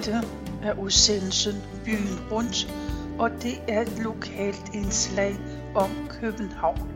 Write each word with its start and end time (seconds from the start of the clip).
Dette 0.00 0.28
er 0.62 0.78
udsendelsen 0.78 1.62
Byen 1.84 2.30
Rundt, 2.30 2.74
og 3.18 3.30
det 3.30 3.62
er 3.68 3.80
et 3.80 3.98
lokalt 3.98 4.74
indslag 4.74 5.38
om 5.74 6.08
København. 6.08 6.92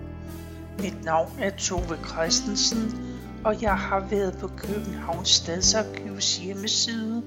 Mit 0.78 1.04
navn 1.04 1.38
er 1.38 1.56
Tove 1.56 1.98
Christensen, 2.06 3.18
og 3.44 3.62
jeg 3.62 3.78
har 3.78 4.00
været 4.00 4.38
på 4.40 4.50
Københavns 4.56 5.28
Stadsarkivs 5.28 6.36
hjemmeside, 6.36 7.22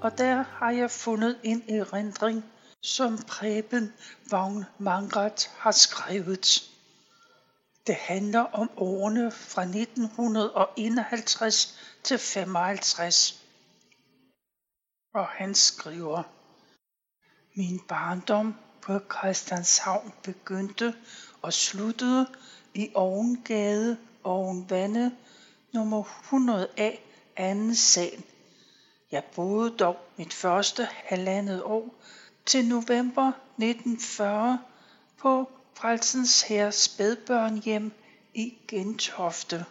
og 0.00 0.18
der 0.18 0.44
har 0.48 0.70
jeg 0.70 0.90
fundet 0.90 1.36
en 1.42 1.62
erindring, 1.68 2.44
som 2.82 3.18
Preben 3.18 3.92
Vagn 4.30 4.64
Mangret 4.78 5.50
har 5.58 5.72
skrevet. 5.72 6.62
Det 7.86 7.94
handler 7.94 8.40
om 8.40 8.70
årene 8.76 9.30
fra 9.30 9.62
1951 9.62 11.78
til 12.04 12.18
55 12.18 13.41
og 15.14 15.26
han 15.26 15.54
skriver, 15.54 16.22
Min 17.54 17.80
barndom 17.88 18.54
på 18.82 18.98
Christianshavn 18.98 20.12
begyndte 20.22 20.94
og 21.42 21.52
sluttede 21.52 22.26
i 22.74 22.90
Ovengade 22.94 23.98
Ovenvande 24.24 25.16
nummer 25.72 26.02
100A 26.02 26.98
anden 27.36 27.74
sal. 27.74 28.24
Jeg 29.10 29.24
boede 29.34 29.70
dog 29.70 29.96
mit 30.16 30.32
første 30.32 30.88
halvandet 30.92 31.62
år 31.62 31.94
til 32.46 32.64
november 32.64 33.28
1940 33.28 34.58
på 35.18 35.50
Frelsens 35.74 36.42
Herres 36.42 36.74
spædbørnhjem 36.74 37.92
i 38.34 38.54
Gentofte. 38.68 39.64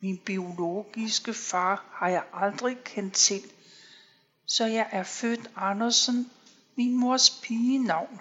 Min 0.00 0.18
biologiske 0.18 1.34
far 1.34 1.84
har 1.92 2.08
jeg 2.08 2.24
aldrig 2.32 2.78
kendt 2.84 3.14
til, 3.14 3.42
så 4.50 4.66
jeg 4.66 4.88
er 4.92 5.02
født 5.02 5.50
Andersen, 5.56 6.30
min 6.76 6.94
mors 6.94 7.30
pigenavn. 7.30 8.20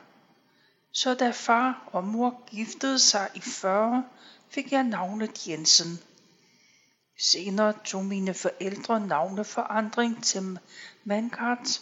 Så 0.91 1.13
da 1.13 1.31
far 1.31 1.89
og 1.91 2.03
mor 2.03 2.43
giftede 2.47 2.99
sig 2.99 3.29
i 3.35 3.39
40, 3.39 4.05
fik 4.49 4.71
jeg 4.71 4.83
navnet 4.83 5.47
Jensen. 5.47 5.99
Senere 7.19 7.73
tog 7.85 8.05
mine 8.05 8.33
forældre 8.33 9.07
navneforandring 9.07 10.23
til 10.23 10.59
Mankart. 11.03 11.81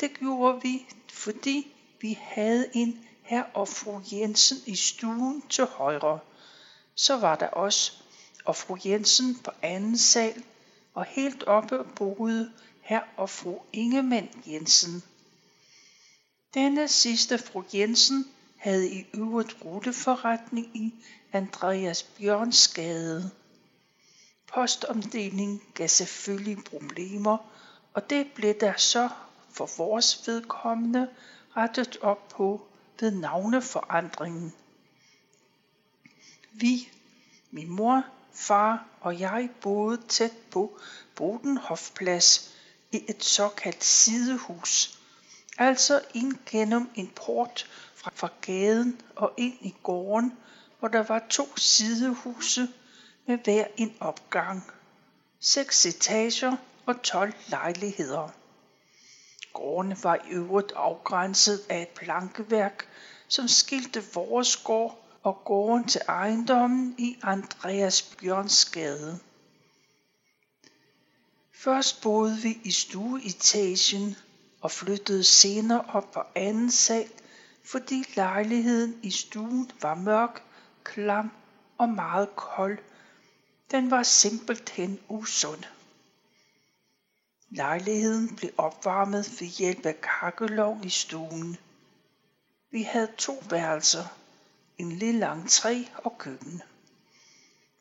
Det 0.00 0.18
gjorde 0.18 0.62
vi, 0.62 0.86
fordi 1.12 1.74
vi 2.00 2.18
havde 2.22 2.66
en 2.72 3.06
her 3.22 3.44
og 3.54 3.68
fru 3.68 4.00
Jensen 4.12 4.56
i 4.66 4.76
stuen 4.76 5.42
til 5.48 5.64
højre. 5.64 6.18
Så 6.94 7.16
var 7.16 7.36
der 7.36 7.48
os 7.52 8.04
og 8.44 8.56
fru 8.56 8.78
Jensen 8.84 9.38
på 9.44 9.50
anden 9.62 9.98
sal, 9.98 10.44
og 10.94 11.04
helt 11.04 11.44
oppe 11.44 11.84
boede 11.96 12.52
herr 12.86 13.02
og 13.16 13.30
fru 13.30 13.58
Ingemann 13.72 14.28
Jensen. 14.46 15.02
Denne 16.54 16.88
sidste 16.88 17.38
fru 17.38 17.62
Jensen 17.74 18.24
havde 18.56 18.90
i 18.90 19.06
øvrigt 19.14 19.56
ruteforretning 19.64 20.76
i 20.76 20.94
Andreas 21.32 22.02
Bjørnsgade. 22.02 23.30
Postomdeling 24.46 25.62
gav 25.74 25.88
selvfølgelig 25.88 26.64
problemer, 26.64 27.38
og 27.94 28.10
det 28.10 28.32
blev 28.34 28.54
der 28.60 28.76
så 28.76 29.08
for 29.50 29.68
vores 29.76 30.26
vedkommende 30.26 31.08
rettet 31.56 31.98
op 32.00 32.28
på 32.28 32.66
ved 33.00 33.10
navneforandringen. 33.10 34.54
Vi, 36.52 36.88
min 37.50 37.70
mor, 37.70 38.02
far 38.32 38.86
og 39.00 39.20
jeg 39.20 39.50
boede 39.60 40.02
tæt 40.08 40.32
på 40.50 40.78
Bodenhofplads 41.14 42.55
i 42.96 43.04
et 43.08 43.24
såkaldt 43.24 43.84
sidehus, 43.84 44.98
altså 45.58 46.00
ind 46.14 46.32
gennem 46.46 46.90
en 46.94 47.12
port 47.16 47.70
fra, 47.94 48.10
fra 48.14 48.28
gaden 48.40 49.00
og 49.16 49.32
ind 49.36 49.54
i 49.60 49.74
gården, 49.82 50.32
hvor 50.78 50.88
der 50.88 51.02
var 51.02 51.22
to 51.30 51.56
sidehuse 51.56 52.68
med 53.26 53.38
hver 53.44 53.64
en 53.76 53.94
opgang, 54.00 54.72
seks 55.40 55.86
etager 55.86 56.56
og 56.86 57.02
12 57.02 57.32
lejligheder. 57.48 58.28
Gården 59.52 59.96
var 60.02 60.14
i 60.14 60.28
øvrigt 60.30 60.72
afgrænset 60.76 61.60
af 61.68 61.82
et 61.82 61.88
plankeværk, 61.88 62.88
som 63.28 63.48
skilte 63.48 64.04
vores 64.14 64.56
gård 64.56 65.04
og 65.22 65.44
gården 65.44 65.88
til 65.88 66.00
ejendommen 66.08 66.94
i 66.98 67.18
Andreas 67.22 68.02
Bjørnsgade. 68.02 69.18
Først 71.58 72.02
boede 72.02 72.36
vi 72.36 72.60
i 72.64 72.70
stueetagen 72.70 74.16
og 74.60 74.70
flyttede 74.70 75.24
senere 75.24 75.80
op 75.80 76.10
på 76.12 76.22
anden 76.34 76.70
sal, 76.70 77.08
fordi 77.64 78.04
lejligheden 78.16 79.00
i 79.02 79.10
stuen 79.10 79.70
var 79.82 79.94
mørk, 79.94 80.42
klam 80.84 81.30
og 81.78 81.88
meget 81.88 82.36
kold. 82.36 82.78
Den 83.70 83.90
var 83.90 84.02
simpelthen 84.02 85.00
usund. 85.08 85.64
Lejligheden 87.50 88.36
blev 88.36 88.50
opvarmet 88.58 89.40
ved 89.40 89.46
hjælp 89.46 89.86
af 89.86 90.00
kakkelovn 90.00 90.84
i 90.84 90.90
stuen. 90.90 91.56
Vi 92.70 92.82
havde 92.82 93.12
to 93.18 93.42
værelser, 93.50 94.04
en 94.78 94.92
lille 94.92 95.32
entré 95.32 95.90
og 96.04 96.18
køkken. 96.18 96.62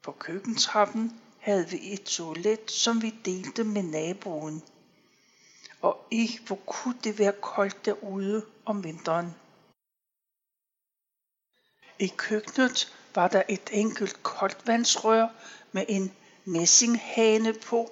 På 0.03 0.11
køkkentrappen 0.11 1.19
havde 1.45 1.69
vi 1.69 1.93
et 1.93 2.03
toilet, 2.03 2.71
som 2.71 3.01
vi 3.01 3.09
delte 3.25 3.63
med 3.63 3.83
naboen. 3.83 4.63
Og 5.81 6.07
i 6.11 6.39
hvor 6.47 6.55
kunne 6.55 6.97
det 7.03 7.19
være 7.19 7.33
koldt 7.41 7.85
derude 7.85 8.45
om 8.65 8.83
vinteren. 8.83 9.35
I 11.99 12.07
køkkenet 12.17 12.93
var 13.15 13.27
der 13.27 13.43
et 13.49 13.69
enkelt 13.71 14.23
koldtvandsrør 14.23 15.27
med 15.71 15.85
en 15.89 16.13
messinghane 16.45 17.53
på, 17.53 17.91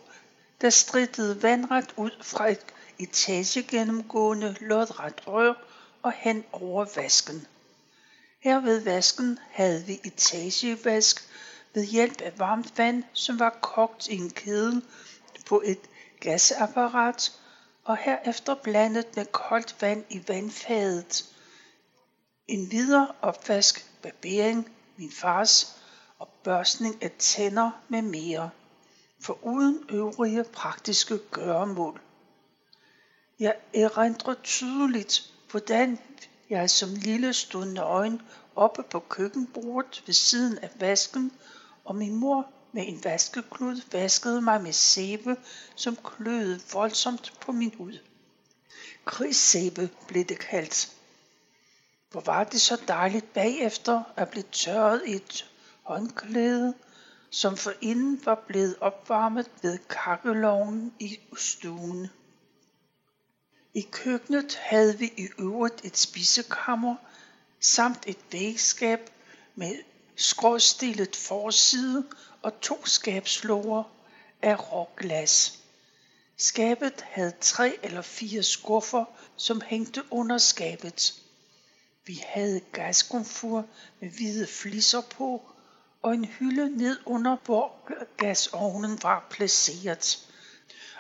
der 0.62 0.70
strittede 0.70 1.44
vandret 1.44 1.94
ud 1.98 2.12
fra 2.22 2.50
et 2.50 2.66
etagegennemgående 3.00 4.56
lodret 4.62 5.28
rør 5.28 5.54
og 6.02 6.14
hen 6.18 6.46
over 6.52 6.86
vasken. 6.96 7.48
Her 8.40 8.60
ved 8.60 8.80
vasken 8.80 9.40
havde 9.52 9.84
vi 9.86 10.00
etagevask 10.04 11.30
ved 11.74 11.86
hjælp 11.86 12.22
af 12.22 12.40
varmt 12.40 12.78
vand, 12.78 13.04
som 13.14 13.40
var 13.40 13.50
kogt 13.62 14.08
i 14.08 14.16
en 14.16 14.30
kedel 14.30 14.84
på 15.46 15.62
et 15.66 15.80
gasapparat 16.20 17.32
og 17.84 17.98
herefter 17.98 18.56
blandet 18.56 19.16
med 19.16 19.26
koldt 19.26 19.82
vand 19.82 20.04
i 20.10 20.24
vandfadet. 20.28 21.26
En 22.48 22.72
videre 22.72 23.08
opvask, 23.22 24.02
barbering, 24.02 24.72
min 24.98 25.12
fars 25.12 25.78
og 26.20 26.28
børsning 26.44 27.04
af 27.04 27.12
tænder 27.20 27.72
med 27.90 28.02
mere, 28.02 28.50
for 29.22 29.40
uden 29.42 29.86
øvrige 29.90 30.44
praktiske 30.44 31.18
gøremål. 31.18 32.02
Jeg 33.40 33.56
erindrer 33.74 34.34
tydeligt, 34.44 35.34
hvordan 35.52 36.00
jeg 36.50 36.70
som 36.70 36.90
lille 36.96 37.34
stod 37.34 37.66
nøgen 37.66 38.22
oppe 38.56 38.84
på 38.84 39.00
køkkenbordet 39.00 40.04
ved 40.06 40.14
siden 40.14 40.58
af 40.58 40.70
vasken 40.80 41.32
og 41.84 41.96
min 41.96 42.16
mor 42.16 42.50
med 42.72 42.88
en 42.88 43.04
vaskeklud 43.04 43.82
vaskede 43.92 44.42
mig 44.42 44.62
med 44.62 44.74
sæbe, 44.74 45.36
som 45.76 45.98
kløede 46.04 46.62
voldsomt 46.74 47.34
på 47.42 47.52
min 47.52 47.74
hud. 47.78 48.00
Krigssæbe 49.06 49.90
blev 50.08 50.26
det 50.26 50.40
kaldt. 50.40 50.92
Hvor 52.12 52.22
var 52.22 52.44
det 52.44 52.62
så 52.62 52.82
dejligt 52.88 53.34
bagefter 53.34 54.04
at 54.16 54.30
blive 54.30 54.46
tørret 54.52 55.02
i 55.06 55.12
et 55.12 55.52
håndklæde, 55.84 56.74
som 57.30 57.58
forinden 57.58 58.22
var 58.26 58.44
blevet 58.48 58.76
opvarmet 58.82 59.52
ved 59.62 59.78
kakkelovnen 59.90 60.94
i 61.00 61.20
stuen. 61.38 62.08
I 63.74 63.82
køkkenet 63.92 64.56
havde 64.56 65.00
vi 65.00 65.06
i 65.06 65.28
øvrigt 65.40 65.86
et 65.86 65.98
spisekammer 65.98 66.96
samt 67.60 68.04
et 68.08 68.18
vægskab 68.32 69.10
med 69.56 69.76
skråstillet 70.16 71.16
forside 71.16 72.06
og 72.42 72.62
to 72.62 72.86
skabslåger 72.86 73.84
af 74.42 74.72
råglas. 74.72 75.60
Skabet 76.38 77.02
havde 77.02 77.34
tre 77.42 77.80
eller 77.84 78.02
fire 78.02 78.44
skuffer, 78.44 79.06
som 79.38 79.62
hængte 79.62 80.04
under 80.12 80.38
skabet. 80.38 81.14
Vi 82.06 82.24
havde 82.28 82.60
gaskomfur 82.60 83.66
med 84.00 84.10
hvide 84.10 84.48
flisser 84.48 85.02
på 85.02 85.42
og 86.02 86.14
en 86.14 86.26
hylde 86.26 86.78
ned 86.78 87.00
under, 87.06 87.38
hvor 87.46 87.74
gasovnen 88.18 89.04
var 89.04 89.28
placeret. 89.30 90.28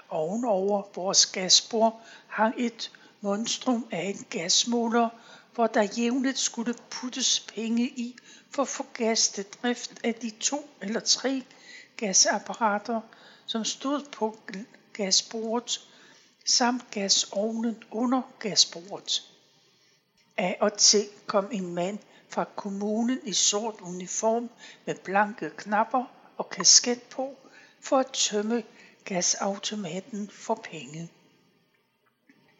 Ovenover 0.09 0.83
vores 0.95 1.25
gasbord 1.25 2.01
hang 2.27 2.55
et 2.57 2.91
monstrum 3.21 3.87
af 3.91 4.03
en 4.03 4.25
gasmåler, 4.29 5.09
hvor 5.53 5.67
der 5.67 5.87
jævnligt 5.97 6.39
skulle 6.39 6.75
puttes 6.89 7.39
penge 7.39 7.83
i 7.83 8.15
for 8.53 8.63
at 8.63 9.43
drift 9.43 9.91
af 10.03 10.15
de 10.15 10.29
to 10.29 10.69
eller 10.81 10.99
tre 10.99 11.43
gasapparater, 11.97 13.01
som 13.45 13.65
stod 13.65 14.05
på 14.11 14.39
gasbordet. 14.93 15.87
samt 16.45 16.91
gasovnen 16.91 17.83
under 17.91 18.21
gasbordet. 18.39 19.23
Af 20.37 20.57
og 20.61 20.77
til 20.77 21.07
kom 21.27 21.49
en 21.51 21.75
mand 21.75 21.99
fra 22.29 22.43
kommunen 22.55 23.19
i 23.23 23.33
sort 23.33 23.81
uniform 23.81 24.49
med 24.85 24.95
blanke 24.95 25.49
knapper 25.57 26.05
og 26.37 26.49
kasket 26.49 27.01
på 27.01 27.37
for 27.79 27.97
at 27.97 28.11
tømme 28.13 28.63
gasautomaten 29.05 30.29
for 30.29 30.55
penge. 30.55 31.09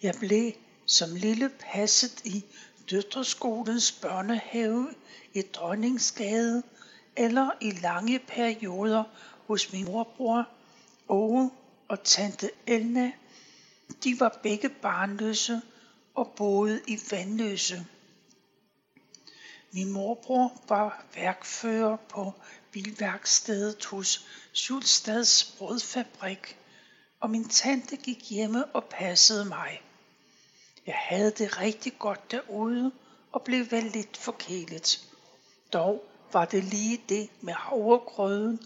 Jeg 0.02 0.16
blev 0.20 0.52
som 0.86 1.16
lille 1.16 1.50
passet 1.50 2.26
i 2.26 2.46
Døtreskolens 2.90 3.92
børnehave 3.92 4.94
i 5.34 5.42
Dronningsgade 5.42 6.64
eller 7.16 7.50
i 7.62 7.72
lange 7.72 8.20
perioder 8.20 9.04
hos 9.48 9.74
min 9.74 9.86
morbror 9.86 10.48
Åge 11.08 11.52
og 11.88 12.04
tante 12.04 12.52
Elna. 12.68 13.12
De 14.04 14.20
var 14.20 14.40
begge 14.44 14.70
barnløse 14.70 15.62
og 16.16 16.34
boede 16.36 16.82
i 16.88 17.00
Vandløse. 17.12 17.86
Min 19.72 19.92
morbror 19.92 20.62
var 20.70 21.06
værkfører 21.16 21.98
på 21.98 22.34
bilværkstedet 22.72 23.86
hos 23.86 24.28
Schulstads 24.54 25.56
brødfabrik, 25.58 26.58
og 27.20 27.30
min 27.30 27.50
tante 27.50 27.96
gik 27.96 28.30
hjemme 28.30 28.66
og 28.66 28.84
passede 28.84 29.46
mig. 29.46 29.82
Jeg 30.86 30.96
havde 30.98 31.32
det 31.32 31.60
rigtig 31.60 32.00
godt 32.00 32.32
derude 32.32 32.92
og 33.32 33.42
blev 33.42 33.72
vel 33.72 33.84
lidt 33.84 34.18
forkælet. 34.18 35.10
Dog 35.74 36.04
var 36.34 36.46
det 36.46 36.64
lige 36.64 37.02
det 37.10 37.30
med 37.42 37.54
havregrøden. 37.54 38.60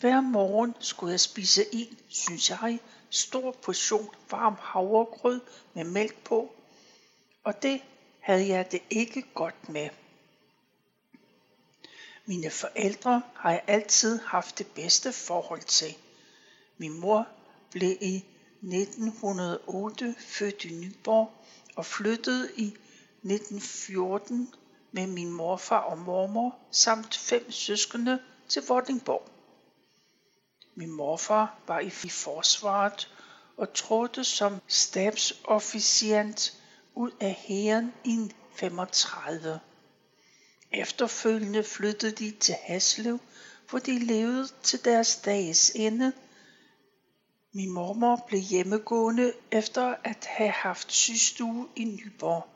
Hver 0.00 0.20
morgen 0.20 0.74
skulle 0.80 1.10
jeg 1.10 1.20
spise 1.20 1.74
en, 1.74 1.98
synes 2.08 2.50
jeg, 2.50 2.78
stor 3.10 3.52
portion 3.52 4.14
varm 4.30 4.56
havregrød 4.60 5.40
med 5.74 5.84
mælk 5.84 6.24
på, 6.24 6.52
og 7.44 7.62
det 7.62 7.80
havde 8.20 8.48
jeg 8.48 8.72
det 8.72 8.82
ikke 8.90 9.24
godt 9.34 9.68
med. 9.68 9.88
Mine 12.26 12.50
forældre 12.50 13.22
har 13.34 13.50
jeg 13.50 13.62
altid 13.66 14.20
haft 14.20 14.58
det 14.58 14.66
bedste 14.66 15.12
forhold 15.12 15.62
til. 15.62 15.96
Min 16.78 17.00
mor 17.00 17.28
blev 17.70 17.96
i 18.00 18.24
1908 18.62 20.14
født 20.18 20.64
i 20.64 20.74
Nyborg 20.74 21.37
og 21.78 21.86
flyttede 21.86 22.50
i 22.56 22.66
1914 22.66 24.54
med 24.92 25.06
min 25.06 25.32
morfar 25.32 25.78
og 25.78 25.98
mormor 25.98 26.58
samt 26.70 27.16
fem 27.16 27.50
søskende 27.50 28.18
til 28.48 28.62
Vordingborg. 28.68 29.28
Min 30.74 30.90
morfar 30.90 31.58
var 31.66 31.80
i 31.80 31.90
forsvaret 31.90 33.14
og 33.56 33.74
trådte 33.74 34.24
som 34.24 34.60
stabsofficiant 34.68 36.56
ud 36.94 37.10
af 37.20 37.34
hæren 37.48 37.94
i 38.04 38.30
35. 38.54 39.60
Efterfølgende 40.72 41.64
flyttede 41.64 42.12
de 42.12 42.30
til 42.30 42.54
Haslev, 42.54 43.18
hvor 43.70 43.78
de 43.78 43.98
levede 43.98 44.48
til 44.62 44.84
deres 44.84 45.16
dages 45.16 45.72
ende. 45.74 46.12
Min 47.58 47.72
mormor 47.72 48.24
blev 48.26 48.40
hjemmegående 48.40 49.32
efter 49.50 49.94
at 50.04 50.26
have 50.26 50.50
haft 50.50 50.92
sygstue 50.92 51.68
i 51.76 51.84
Nyborg. 51.84 52.46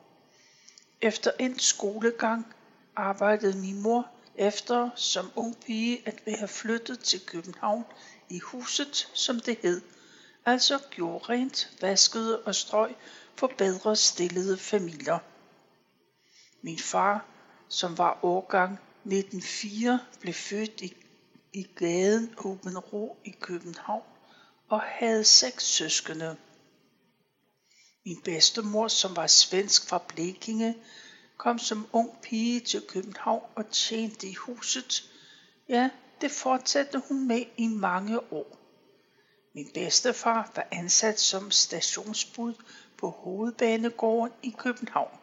Efter 1.01 1.31
en 1.39 1.59
skolegang 1.59 2.47
arbejdede 2.97 3.59
min 3.59 3.81
mor 3.81 4.11
efter 4.35 4.91
som 4.97 5.31
ung 5.37 5.57
pige 5.67 6.03
at 6.07 6.23
være 6.27 6.49
flyttet 6.49 7.01
til 7.01 7.27
København 7.27 7.85
i 8.29 8.39
huset, 8.39 9.11
som 9.15 9.41
det 9.41 9.59
hed, 9.63 9.81
altså 10.47 10.79
gjorde 10.91 11.25
rent, 11.25 11.71
vaskede 11.81 12.43
og 12.43 12.55
strøg 12.55 12.95
for 13.37 13.53
bedre 13.59 13.97
stillede 13.97 14.59
familier. 14.59 15.19
Min 16.61 16.79
far 16.79 17.25
som 17.69 17.99
var 17.99 18.19
årgang 18.23 18.73
1904, 19.05 20.01
blev 20.21 20.35
født 20.35 20.81
i, 20.81 20.97
i 21.53 21.63
gaden 21.77 22.35
Åben 22.45 22.79
Rå 22.79 23.17
i 23.25 23.31
København 23.31 24.03
og 24.73 24.81
havde 24.81 25.25
seks 25.25 25.65
søskende. 25.65 26.37
Min 28.05 28.21
bedstemor, 28.25 28.89
som 28.89 29.17
var 29.17 29.27
svensk 29.27 29.89
fra 29.89 30.03
Blekinge, 30.09 30.77
kom 31.37 31.59
som 31.59 31.89
ung 31.93 32.21
pige 32.23 32.61
til 32.61 32.83
København 32.89 33.43
og 33.55 33.71
tjente 33.71 34.27
i 34.27 34.35
huset. 34.35 35.11
Ja, 35.69 35.91
det 36.21 36.31
fortsatte 36.31 37.03
hun 37.09 37.29
med 37.29 37.45
i 37.57 37.67
mange 37.67 38.33
år. 38.33 38.59
Min 39.55 39.71
bedstefar 39.75 40.53
var 40.55 40.69
ansat 40.71 41.21
som 41.21 41.51
stationsbud 41.51 42.55
på 42.99 43.11
hovedbanegården 43.11 44.35
i 44.43 44.55
København. 44.59 45.19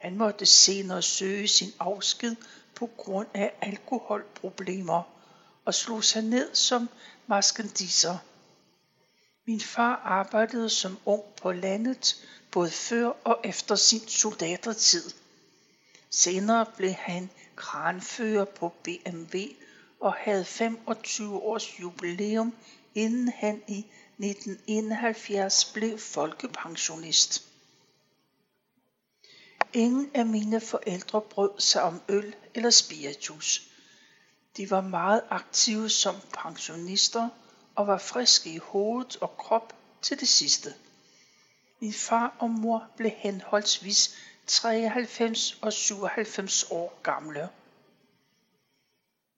Han 0.00 0.16
måtte 0.16 0.46
senere 0.46 1.02
søge 1.02 1.48
sin 1.48 1.72
afsked 1.78 2.36
på 2.74 2.86
grund 2.96 3.28
af 3.34 3.54
alkoholproblemer 3.60 5.02
og 5.64 5.74
slog 5.74 6.04
sig 6.04 6.22
ned 6.22 6.54
som 6.54 6.88
maskendiser. 7.26 8.18
Min 9.46 9.60
far 9.60 9.96
arbejdede 9.96 10.70
som 10.70 10.98
ung 11.04 11.22
på 11.42 11.52
landet, 11.52 12.28
både 12.50 12.70
før 12.70 13.06
og 13.24 13.40
efter 13.44 13.74
sin 13.74 14.08
soldatertid. 14.08 15.10
Senere 16.10 16.66
blev 16.76 16.90
han 16.90 17.30
kranfører 17.56 18.44
på 18.44 18.68
BMW 18.84 19.38
og 20.00 20.12
havde 20.12 20.44
25 20.44 21.36
års 21.36 21.80
jubilæum, 21.80 22.54
inden 22.94 23.28
han 23.28 23.62
i 23.68 23.78
1971 24.18 25.64
blev 25.64 25.98
folkepensionist. 25.98 27.48
Ingen 29.72 30.10
af 30.14 30.26
mine 30.26 30.60
forældre 30.60 31.20
brød 31.20 31.50
sig 31.60 31.82
om 31.82 32.02
øl 32.08 32.34
eller 32.54 32.70
spiritus. 32.70 33.68
De 34.56 34.70
var 34.70 34.80
meget 34.80 35.22
aktive 35.30 35.88
som 35.88 36.14
pensionister 36.32 37.28
og 37.74 37.86
var 37.86 37.98
friske 37.98 38.52
i 38.52 38.58
hovedet 38.58 39.16
og 39.16 39.36
krop 39.36 39.74
til 40.02 40.20
det 40.20 40.28
sidste. 40.28 40.74
Min 41.80 41.92
far 41.92 42.36
og 42.38 42.50
mor 42.50 42.88
blev 42.96 43.10
henholdsvis 43.10 44.14
93 44.46 45.58
og 45.62 45.72
97 45.72 46.64
år 46.70 46.98
gamle. 47.02 47.48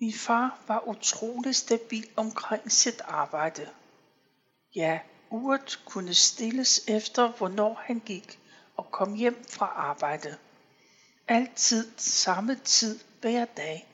Min 0.00 0.12
far 0.12 0.58
var 0.66 0.88
utrolig 0.88 1.56
stabil 1.56 2.08
omkring 2.16 2.72
sit 2.72 3.00
arbejde. 3.00 3.70
Ja, 4.74 5.00
uret 5.30 5.80
kunne 5.84 6.14
stilles 6.14 6.84
efter, 6.88 7.28
hvornår 7.28 7.82
han 7.84 8.00
gik 8.00 8.38
og 8.76 8.90
kom 8.90 9.14
hjem 9.14 9.44
fra 9.48 9.66
arbejde. 9.66 10.36
Altid 11.28 11.92
samme 11.96 12.54
tid 12.64 13.00
hver 13.20 13.44
dag. 13.44 13.88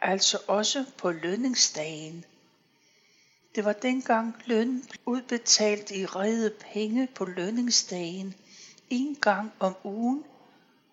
Altså 0.00 0.38
også 0.46 0.84
på 0.98 1.10
lønningsdagen. 1.10 2.24
Det 3.58 3.64
var 3.64 3.72
dengang 3.72 4.36
løn 4.46 4.84
udbetalt 5.06 5.90
i 5.90 6.06
rede 6.06 6.50
penge 6.72 7.08
på 7.14 7.24
lønningsdagen 7.24 8.34
en 8.90 9.14
gang 9.20 9.52
om 9.58 9.76
ugen, 9.84 10.24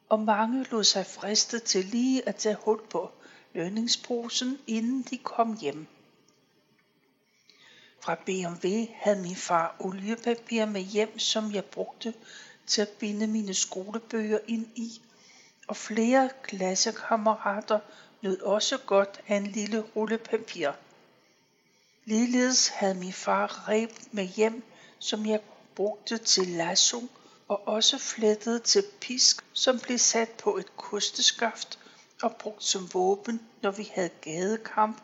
og 0.10 0.20
mange 0.20 0.66
lod 0.72 0.84
sig 0.84 1.06
friste 1.06 1.60
til 1.60 1.86
lige 1.86 2.30
at 2.30 2.36
tage 2.36 2.56
hul 2.56 2.88
på 2.90 3.12
lønningsposen, 3.54 4.58
inden 4.68 5.02
de 5.10 5.18
kom 5.18 5.58
hjem. 5.58 5.88
Fra 8.02 8.16
BMW 8.26 8.68
havde 8.96 9.22
min 9.22 9.36
far 9.36 9.76
oliepapir 9.80 10.66
med 10.66 10.82
hjem, 10.82 11.20
som 11.20 11.52
jeg 11.52 11.66
brugte 11.66 12.14
til 12.68 12.82
at 12.82 12.90
binde 12.90 13.28
mine 13.28 13.54
skolebøger 13.54 14.40
ind 14.48 14.68
i, 14.76 15.02
og 15.68 15.78
flere 15.78 16.30
klassekammerater 16.44 17.80
nød 18.22 18.42
også 18.42 18.78
godt 18.78 19.22
af 19.28 19.36
en 19.36 19.48
lille 19.48 19.80
rulle 19.80 20.18
papir. 20.18 20.72
Ligeledes 22.08 22.68
havde 22.68 22.96
min 22.96 23.14
far 23.14 23.70
reb 23.70 23.92
med 24.12 24.26
hjem, 24.26 24.64
som 25.00 25.26
jeg 25.26 25.40
brugte 25.76 26.18
til 26.18 26.48
lasso 26.48 27.02
og 27.48 27.68
også 27.68 27.98
flettet 27.98 28.64
til 28.64 28.84
pisk, 29.02 29.46
som 29.54 29.80
blev 29.80 29.98
sat 29.98 30.30
på 30.30 30.58
et 30.58 30.78
kosteskaft 30.78 31.80
og 32.22 32.36
brugt 32.36 32.64
som 32.64 32.94
våben, 32.94 33.42
når 33.62 33.72
vi 33.72 33.92
havde 33.96 34.10
gadekamp 34.10 35.02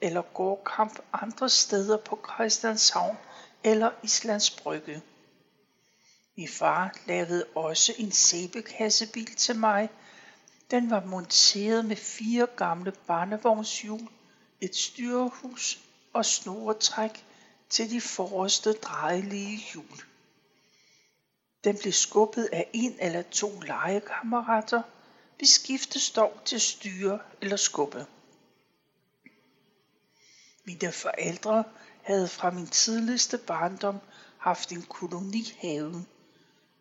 eller 0.00 0.22
gårdkamp 0.22 0.98
andre 1.12 1.48
steder 1.48 1.96
på 1.96 2.20
Christianshavn 2.34 3.16
eller 3.64 3.90
Islands 4.02 4.50
Brygge. 4.50 5.02
Min 6.36 6.48
far 6.48 6.96
lavede 7.06 7.44
også 7.54 7.92
en 7.98 8.12
sæbekassebil 8.12 9.34
til 9.36 9.58
mig. 9.58 9.88
Den 10.70 10.90
var 10.90 11.04
monteret 11.04 11.84
med 11.84 11.96
fire 11.96 12.46
gamle 12.56 12.92
barnevognshjul, 13.06 14.08
et 14.60 14.76
styrehus 14.76 15.85
og 16.16 16.24
snoretræk 16.24 17.24
til 17.68 17.90
de 17.90 18.00
forreste 18.00 18.72
drejelige 18.72 19.56
hjul. 19.72 20.00
Den 21.64 21.78
blev 21.78 21.92
skubbet 21.92 22.48
af 22.52 22.70
en 22.72 22.96
eller 23.00 23.22
to 23.22 23.60
legekammerater. 23.60 24.82
Vi 25.40 25.46
skiftes 25.46 26.10
dog 26.10 26.40
til 26.44 26.60
styre 26.60 27.18
eller 27.40 27.56
skubbe. 27.56 28.06
Mine 30.64 30.92
forældre 30.92 31.64
havde 32.02 32.28
fra 32.28 32.50
min 32.50 32.66
tidligste 32.66 33.38
barndom 33.38 33.98
haft 34.38 34.72
en 34.72 34.82
kolonihave. 34.82 36.06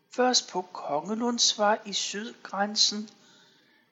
Først 0.09 0.49
på 0.49 0.61
Kongelundsvej 0.61 1.79
i 1.85 1.93
sydgrænsen, 1.93 3.09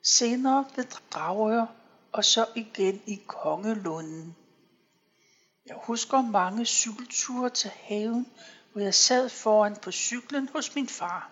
senere 0.02 0.66
ved 0.76 0.86
Dragør 1.12 1.66
og 2.12 2.26
så 2.26 2.46
igen 2.56 3.02
i 3.06 3.22
Kongelunden. 3.28 4.36
Jeg 5.66 5.76
husker 5.76 6.22
mange 6.22 6.66
cykelture 6.66 7.50
til 7.50 7.70
haven, 7.70 8.28
hvor 8.72 8.82
jeg 8.82 8.94
sad 8.94 9.30
foran 9.30 9.76
på 9.76 9.92
cyklen 9.92 10.50
hos 10.50 10.76
min 10.76 10.88
far. 10.88 11.32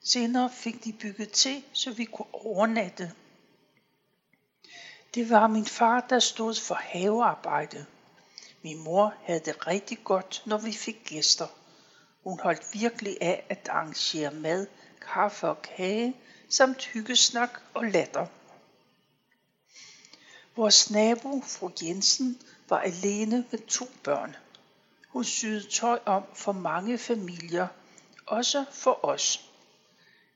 Senere 0.00 0.50
fik 0.50 0.84
de 0.84 0.92
bygget 0.92 1.32
til, 1.32 1.64
så 1.72 1.90
vi 1.90 2.04
kunne 2.04 2.34
overnatte. 2.34 3.12
Det 5.14 5.30
var 5.30 5.46
min 5.46 5.66
far, 5.66 6.00
der 6.00 6.18
stod 6.18 6.54
for 6.54 6.74
havearbejde. 6.74 7.86
Min 8.62 8.78
mor 8.78 9.14
havde 9.22 9.40
det 9.40 9.66
rigtig 9.66 9.98
godt, 10.04 10.42
når 10.46 10.58
vi 10.58 10.72
fik 10.72 11.04
gæster. 11.04 11.46
Hun 12.24 12.40
holdt 12.40 12.66
virkelig 12.72 13.18
af 13.20 13.46
at 13.48 13.68
arrangere 13.68 14.30
mad, 14.30 14.66
kaffe 15.00 15.48
og 15.48 15.62
kage, 15.62 16.16
samt 16.48 16.84
hyggesnak 16.84 17.60
og 17.74 17.84
latter. 17.84 18.26
Vores 20.56 20.90
nabo, 20.90 21.40
fru 21.40 21.70
Jensen, 21.82 22.40
var 22.68 22.78
alene 22.78 23.44
med 23.50 23.66
to 23.66 23.84
børn. 24.04 24.36
Hun 25.08 25.24
syede 25.24 25.68
tøj 25.70 25.98
om 26.04 26.22
for 26.34 26.52
mange 26.52 26.98
familier, 26.98 27.66
også 28.26 28.64
for 28.72 29.04
os. 29.04 29.50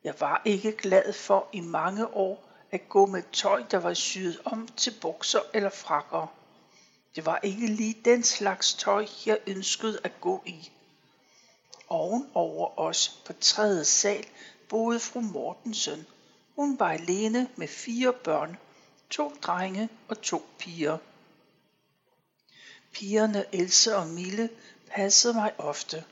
Jeg 0.04 0.20
var 0.20 0.42
ikke 0.44 0.72
glad 0.72 1.12
for 1.12 1.48
i 1.52 1.60
mange 1.60 2.14
år 2.14 2.44
at 2.70 2.88
gå 2.88 3.06
med 3.06 3.22
tøj, 3.32 3.64
der 3.70 3.78
var 3.78 3.94
syet 3.94 4.40
om 4.44 4.68
til 4.68 4.94
bukser 5.00 5.40
eller 5.54 5.70
frakker. 5.70 6.26
Det 7.14 7.26
var 7.26 7.40
ikke 7.42 7.66
lige 7.66 7.96
den 8.04 8.22
slags 8.22 8.74
tøj, 8.74 9.06
jeg 9.26 9.38
ønskede 9.46 10.00
at 10.04 10.20
gå 10.20 10.42
i. 10.46 10.70
Oven 11.88 12.30
over 12.34 12.78
os 12.78 13.22
på 13.26 13.32
tredje 13.32 13.84
sal 13.84 14.26
boede 14.68 15.00
fru 15.00 15.20
Mortensen. 15.20 16.06
Hun 16.56 16.78
var 16.78 16.90
alene 16.90 17.48
med 17.56 17.68
fire 17.68 18.12
børn, 18.12 18.56
to 19.10 19.32
drenge 19.42 19.88
og 20.08 20.22
to 20.22 20.42
piger. 20.58 20.98
Pigerne 22.92 23.44
Else 23.52 23.96
og 23.96 24.06
Mille 24.06 24.50
passede 24.90 25.34
mig 25.34 25.52
ofte. 25.58 26.04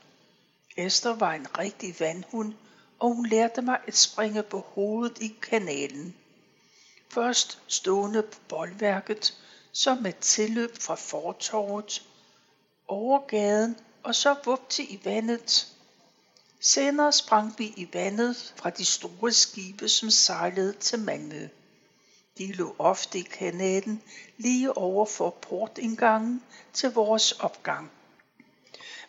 Esther 0.77 1.15
var 1.15 1.33
en 1.33 1.57
rigtig 1.57 1.99
vandhund, 1.99 2.53
og 2.99 3.15
hun 3.15 3.25
lærte 3.25 3.61
mig 3.61 3.79
at 3.87 3.97
springe 3.97 4.43
på 4.43 4.59
hovedet 4.59 5.21
i 5.21 5.35
kanalen. 5.41 6.15
Først 7.09 7.59
stående 7.67 8.23
på 8.23 8.39
boldværket, 8.47 9.37
så 9.71 9.95
med 9.95 10.13
tilløb 10.21 10.77
fra 10.81 10.95
fortorvet, 10.95 12.03
over 12.87 13.27
gaden 13.27 13.77
og 14.03 14.15
så 14.15 14.35
vupti 14.45 14.83
i 14.83 14.99
vandet. 15.03 15.67
Senere 16.59 17.13
sprang 17.13 17.55
vi 17.57 17.65
i 17.65 17.89
vandet 17.93 18.53
fra 18.55 18.69
de 18.69 18.85
store 18.85 19.31
skibe, 19.31 19.89
som 19.89 20.09
sejlede 20.09 20.73
til 20.73 20.99
Malmø. 20.99 21.47
De 22.39 22.51
lå 22.53 22.75
ofte 22.79 23.19
i 23.19 23.21
kanaten 23.21 24.01
lige 24.37 24.77
over 24.77 25.05
for 25.05 25.29
portindgangen 25.29 26.43
til 26.73 26.91
vores 26.93 27.31
opgang. 27.31 27.91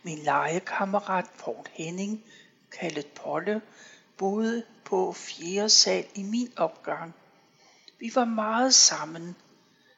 Min 0.02 0.18
legekammerat 0.18 1.26
Paul 1.38 1.64
Henning, 1.72 2.24
kaldet 2.80 3.06
Polle, 3.06 3.62
boede 4.16 4.64
på 4.84 5.12
fjerde 5.12 5.68
sal 5.68 6.06
i 6.14 6.22
min 6.22 6.52
opgang. 6.56 7.14
Vi 7.98 8.12
var 8.14 8.24
meget 8.24 8.74
sammen. 8.74 9.36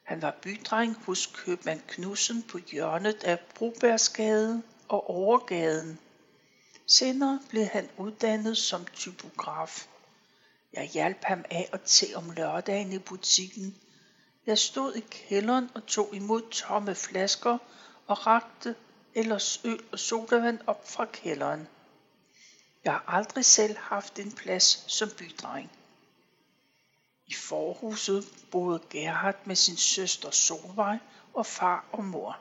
Han 0.03 0.23
var 0.23 0.39
bydreng 0.43 0.97
hos 1.07 1.27
købmand 1.27 1.81
Knudsen 1.89 2.43
på 2.43 2.59
hjørnet 2.59 3.25
af 3.25 3.39
Brobergsgade 3.55 4.63
og 4.89 5.11
Overgaden. 5.11 5.99
Senere 6.87 7.41
blev 7.49 7.65
han 7.65 7.89
uddannet 7.99 8.57
som 8.57 8.85
typograf. 8.85 9.87
Jeg 10.73 10.85
hjalp 10.85 11.25
ham 11.25 11.45
af 11.51 11.69
og 11.73 11.83
til 11.85 12.17
om 12.17 12.31
lørdagen 12.31 12.93
i 12.93 12.99
butikken. 12.99 13.77
Jeg 14.47 14.59
stod 14.59 14.95
i 14.95 15.01
kælderen 15.01 15.71
og 15.75 15.87
tog 15.87 16.15
imod 16.15 16.51
tomme 16.51 16.95
flasker 16.95 17.59
og 18.07 18.27
rakte 18.27 18.75
ellers 19.15 19.61
øl 19.65 19.85
og 19.93 19.99
sodavand 19.99 20.59
op 20.67 20.89
fra 20.89 21.05
kælderen. 21.05 21.69
Jeg 22.85 22.93
har 22.93 23.05
aldrig 23.07 23.45
selv 23.45 23.77
haft 23.77 24.19
en 24.19 24.33
plads 24.33 24.85
som 24.93 25.11
bydreng. 25.19 25.71
I 27.27 27.35
forhuset 27.35 28.25
boede 28.51 28.83
Gerhard 28.91 29.47
med 29.47 29.57
sin 29.57 29.77
søster 29.77 30.31
Solvej 30.31 30.99
og 31.35 31.47
far 31.47 31.85
og 31.93 32.05
mor. 32.05 32.39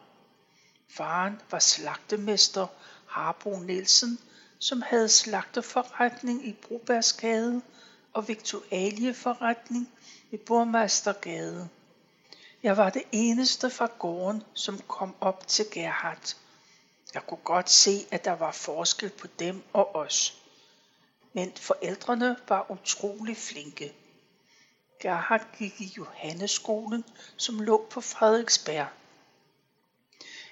Faren 0.89 1.41
var 1.51 1.59
slagtemester 1.59 2.67
Harbo 3.07 3.59
Nielsen, 3.59 4.19
som 4.59 4.81
havde 4.81 5.09
slagterforretning 5.09 6.47
i 6.47 6.53
Brobergsgade 6.53 7.61
og 8.13 8.27
viktualieforretning 8.27 9.89
i 10.31 10.37
Bormastergade. 10.37 11.69
Jeg 12.63 12.77
var 12.77 12.89
det 12.89 13.03
eneste 13.11 13.69
fra 13.69 13.91
gården, 13.99 14.43
som 14.53 14.79
kom 14.87 15.15
op 15.21 15.47
til 15.47 15.65
Gerhard. 15.71 16.35
Jeg 17.13 17.21
kunne 17.27 17.43
godt 17.43 17.69
se, 17.69 18.05
at 18.11 18.25
der 18.25 18.31
var 18.31 18.51
forskel 18.51 19.09
på 19.09 19.27
dem 19.39 19.63
og 19.73 19.95
os. 19.95 20.41
Men 21.33 21.51
forældrene 21.55 22.35
var 22.49 22.71
utrolig 22.71 23.37
flinke. 23.37 23.93
Gerhard 24.99 25.47
gik 25.57 25.81
i 25.81 25.93
Johanneskolen, 25.97 27.03
som 27.37 27.59
lå 27.59 27.87
på 27.89 28.01
Frederiksberg. 28.01 28.87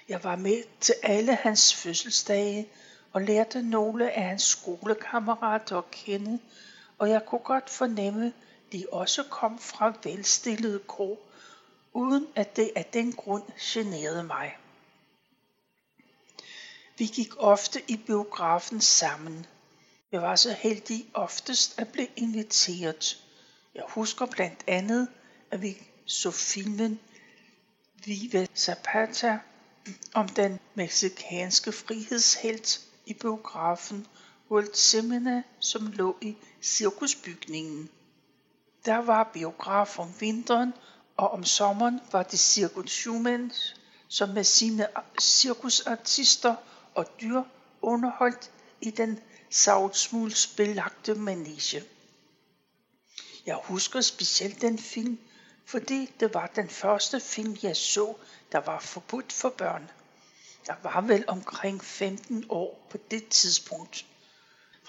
Jeg 0.08 0.24
var 0.24 0.36
med 0.36 0.62
til 0.80 0.94
alle 1.02 1.34
hans 1.34 1.74
fødselsdage 1.74 2.68
og 3.12 3.22
lærte 3.22 3.62
nogle 3.62 4.12
af 4.12 4.28
hans 4.28 4.42
skolekammerater 4.42 5.78
at 5.78 5.90
kende, 5.90 6.38
og 7.00 7.10
jeg 7.10 7.26
kunne 7.26 7.40
godt 7.44 7.70
fornemme, 7.70 8.32
de 8.72 8.86
også 8.92 9.22
kom 9.22 9.58
fra 9.58 9.92
velstillede 10.04 10.78
kro, 10.88 11.26
uden 11.92 12.26
at 12.34 12.56
det 12.56 12.70
af 12.76 12.84
den 12.84 13.12
grund 13.12 13.42
generede 13.60 14.24
mig. 14.24 14.56
Vi 16.98 17.06
gik 17.06 17.32
ofte 17.36 17.82
i 17.88 17.96
biografen 17.96 18.80
sammen. 18.80 19.46
Jeg 20.12 20.22
var 20.22 20.36
så 20.36 20.52
heldig 20.52 21.10
oftest 21.14 21.78
at 21.78 21.88
blive 21.88 22.08
inviteret. 22.16 23.24
Jeg 23.74 23.84
husker 23.88 24.26
blandt 24.26 24.64
andet, 24.66 25.08
at 25.50 25.62
vi 25.62 25.76
så 26.06 26.30
filmen 26.30 27.00
Vive 28.04 28.48
Zapata 28.56 29.38
om 30.14 30.28
den 30.28 30.60
meksikanske 30.74 31.72
frihedshelt 31.72 32.80
i 33.06 33.14
biografen 33.14 34.06
World 34.50 34.74
Semina, 34.74 35.42
som 35.60 35.86
lå 35.86 36.16
i 36.20 36.36
cirkusbygningen. 36.62 37.90
Der 38.84 38.96
var 38.96 39.30
biograf 39.32 39.98
om 39.98 40.14
vinteren, 40.20 40.72
og 41.16 41.30
om 41.30 41.44
sommeren 41.44 42.00
var 42.12 42.22
det 42.22 42.38
Cirkus 42.38 42.90
Schumann, 42.90 43.52
som 44.08 44.28
med 44.28 44.44
sine 44.44 44.86
cirkusartister 45.20 46.54
og 46.94 47.06
dyr 47.20 47.42
underholdt 47.82 48.50
i 48.80 48.90
den 48.90 49.20
savsmuldsbelagte 49.50 51.14
manege. 51.14 51.84
Jeg 53.46 53.56
husker 53.64 54.00
specielt 54.00 54.60
den 54.60 54.78
film, 54.78 55.18
fordi 55.64 56.12
det 56.20 56.34
var 56.34 56.46
den 56.46 56.68
første 56.68 57.20
film, 57.20 57.56
jeg 57.62 57.76
så, 57.76 58.14
der 58.52 58.58
var 58.58 58.80
forbudt 58.80 59.32
for 59.32 59.48
børn. 59.48 59.90
Der 60.66 60.74
var 60.82 61.00
vel 61.00 61.24
omkring 61.28 61.84
15 61.84 62.44
år 62.48 62.86
på 62.90 62.98
det 63.10 63.28
tidspunkt. 63.28 64.06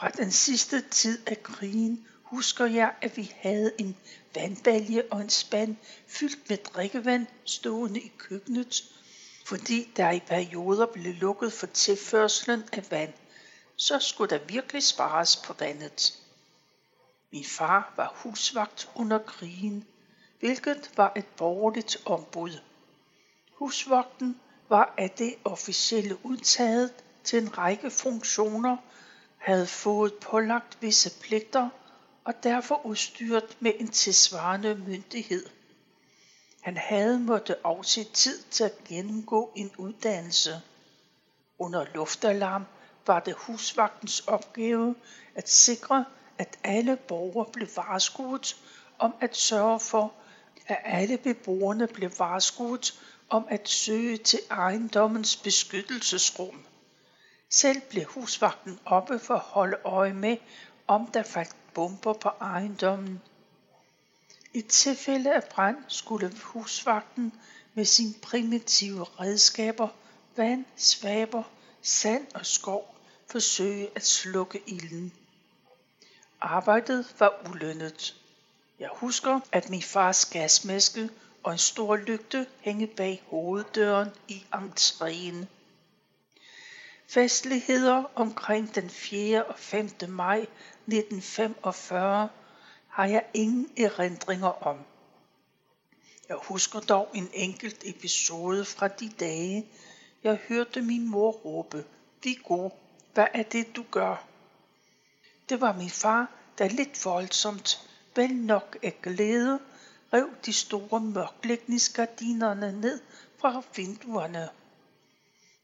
Fra 0.02 0.10
den 0.10 0.32
sidste 0.32 0.82
tid 0.82 1.28
af 1.28 1.44
krigen 1.44 2.08
husker 2.24 2.66
jeg, 2.66 2.94
at 3.02 3.18
vi 3.18 3.34
havde 3.36 3.72
en 3.78 3.98
vandbalje 4.36 5.04
og 5.12 5.22
en 5.22 5.30
spand 5.30 5.76
fyldt 6.08 6.50
med 6.50 6.58
drikkevand 6.58 7.28
stående 7.46 8.00
i 8.00 8.12
køkkenet, 8.18 8.84
fordi 9.46 9.92
der 9.96 10.12
i 10.12 10.20
perioder 10.20 10.86
blev 10.86 11.14
lukket 11.14 11.54
for 11.54 11.68
tilførslen 11.68 12.64
af 12.72 12.92
vand. 12.92 13.14
Så 13.76 14.00
skulle 14.00 14.30
der 14.30 14.46
virkelig 14.46 14.84
spares 14.84 15.36
på 15.36 15.54
vandet. 15.60 16.20
Min 17.32 17.46
far 17.46 17.94
var 17.98 18.14
husvagt 18.16 18.90
under 18.96 19.20
krigen, 19.20 19.86
hvilket 20.40 20.92
var 20.98 21.14
et 21.16 21.26
borgerligt 21.26 21.98
ombud. 22.06 22.60
Husvagten 23.54 24.40
var 24.70 24.94
af 24.98 25.10
det 25.10 25.36
officielle 25.44 26.26
udtaget 26.26 26.94
til 27.24 27.42
en 27.42 27.58
række 27.58 27.92
funktioner, 27.92 28.78
havde 29.42 29.68
fået 29.68 30.14
pålagt 30.14 30.78
visse 30.82 31.20
pligter 31.22 31.70
og 32.24 32.34
derfor 32.44 32.86
udstyret 32.86 33.58
med 33.60 33.72
en 33.80 33.88
tilsvarende 33.88 34.76
myndighed. 34.76 35.46
Han 36.62 36.78
havde 36.78 37.20
måtte 37.20 37.56
afse 37.64 38.04
tid 38.04 38.42
til 38.42 38.64
at 38.64 38.84
gennemgå 38.88 39.52
en 39.56 39.72
uddannelse. 39.78 40.62
Under 41.60 41.86
luftalarm 41.94 42.66
var 43.08 43.20
det 43.20 43.34
husvagtens 43.34 44.20
opgave 44.20 44.96
at 45.36 45.50
sikre, 45.50 46.06
at 46.38 46.60
alle 46.64 46.96
borgere 46.96 47.52
blev 47.54 47.68
varskuet 47.76 48.56
om 49.00 49.14
at 49.22 49.38
sørge 49.38 49.80
for, 49.80 50.14
at 50.68 50.78
alle 50.84 51.18
beboerne 51.18 51.88
blev 51.88 52.12
varskuet 52.20 53.00
om 53.30 53.46
at 53.50 53.70
søge 53.70 54.18
til 54.18 54.40
ejendommens 54.50 55.36
beskyttelsesrum. 55.36 56.66
Selv 57.54 57.82
blev 57.90 58.06
husvagten 58.06 58.80
oppe 58.86 59.20
for 59.20 59.34
at 59.34 59.40
holde 59.40 59.78
øje 59.84 60.14
med, 60.14 60.38
om 60.88 61.08
der 61.08 61.24
faldt 61.24 61.56
bomber 61.74 62.14
på 62.14 62.30
ejendommen. 62.30 63.22
I 64.54 64.62
tilfælde 64.62 65.34
af 65.34 65.44
brand 65.44 65.78
skulle 65.88 66.32
husvagten 66.44 67.34
med 67.74 67.86
sine 67.86 68.14
primitive 68.22 69.04
redskaber, 69.04 69.88
vand, 70.36 70.66
svaber, 70.76 71.44
sand 71.82 72.28
og 72.34 72.46
skov, 72.46 72.96
forsøge 73.28 73.90
at 73.96 74.06
slukke 74.06 74.62
ilden. 74.66 75.14
Arbejdet 76.42 77.16
var 77.20 77.50
ulønnet. 77.50 78.16
Jeg 78.80 78.90
husker, 78.94 79.40
at 79.52 79.70
min 79.70 79.82
fars 79.82 80.26
gasmaske 80.26 81.10
og 81.44 81.52
en 81.52 81.58
stor 81.58 81.96
lygte 81.96 82.48
hænge 82.60 82.88
bag 82.88 83.24
hoveddøren 83.28 84.10
i 84.28 84.46
entréen. 84.54 85.46
Festligheder 87.14 88.04
omkring 88.16 88.76
den 88.76 88.90
4. 88.90 89.44
og 89.44 89.60
5. 89.60 89.90
maj 90.08 90.40
1945 90.40 92.30
har 92.88 93.06
jeg 93.06 93.26
ingen 93.34 93.70
erindringer 93.78 94.68
om. 94.68 94.78
Jeg 96.30 96.38
husker 96.44 96.80
dog 96.80 97.10
en 97.14 97.30
enkelt 97.34 97.84
episode 97.86 98.66
fra 98.66 98.88
de 98.88 99.10
dage, 99.20 99.68
jeg 100.24 100.40
hørte 100.48 100.82
min 100.82 101.08
mor 101.08 101.32
råbe, 101.32 101.86
Viggo, 102.24 102.70
hvad 103.14 103.28
er 103.34 103.44
det 103.44 103.76
du 103.76 103.86
gør? 103.92 104.28
Det 105.50 105.62
var 105.62 105.74
min 105.74 105.90
far, 105.90 106.32
der 106.58 106.68
lidt 106.68 107.06
voldsomt, 107.06 107.90
vel 108.16 108.36
nok 108.36 108.78
af 108.84 109.02
glæde, 109.02 109.60
rev 110.14 110.30
de 110.46 110.54
store 110.54 111.00
mørklægningsgardinerne 111.00 112.82
ned 112.82 113.02
fra 113.38 113.64
vinduerne. 113.76 114.50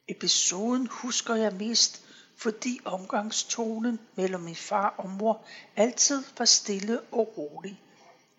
Episoden 0.08 0.88
husker 0.88 1.36
jeg 1.36 1.54
mest, 1.54 2.02
fordi 2.36 2.80
omgangstonen 2.86 4.00
mellem 4.16 4.42
min 4.42 4.56
far 4.56 4.96
og 4.98 5.10
mor 5.10 5.46
altid 5.76 6.24
var 6.38 6.46
stille 6.46 7.02
og 7.02 7.38
rolig. 7.38 7.82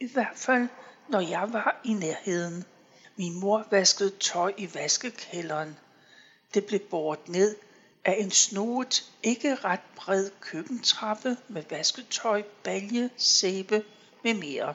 I 0.01 0.13
hvert 0.13 0.37
fald, 0.37 0.69
når 1.09 1.21
jeg 1.21 1.53
var 1.53 1.81
i 1.85 1.93
nærheden. 1.93 2.65
Min 3.17 3.41
mor 3.41 3.67
vaskede 3.71 4.11
tøj 4.11 4.55
i 4.57 4.75
vaskekælderen. 4.75 5.77
Det 6.55 6.67
blev 6.67 6.81
båret 6.81 7.29
ned 7.29 7.57
af 8.05 8.17
en 8.19 8.31
snoet, 8.31 9.13
ikke 9.23 9.55
ret 9.55 9.81
bred 9.97 10.31
køkkentrappe 10.41 11.37
med 11.49 11.63
vasketøj, 11.71 12.43
balje, 12.65 13.11
sæbe 13.17 13.85
med 14.25 14.35
mere. 14.35 14.75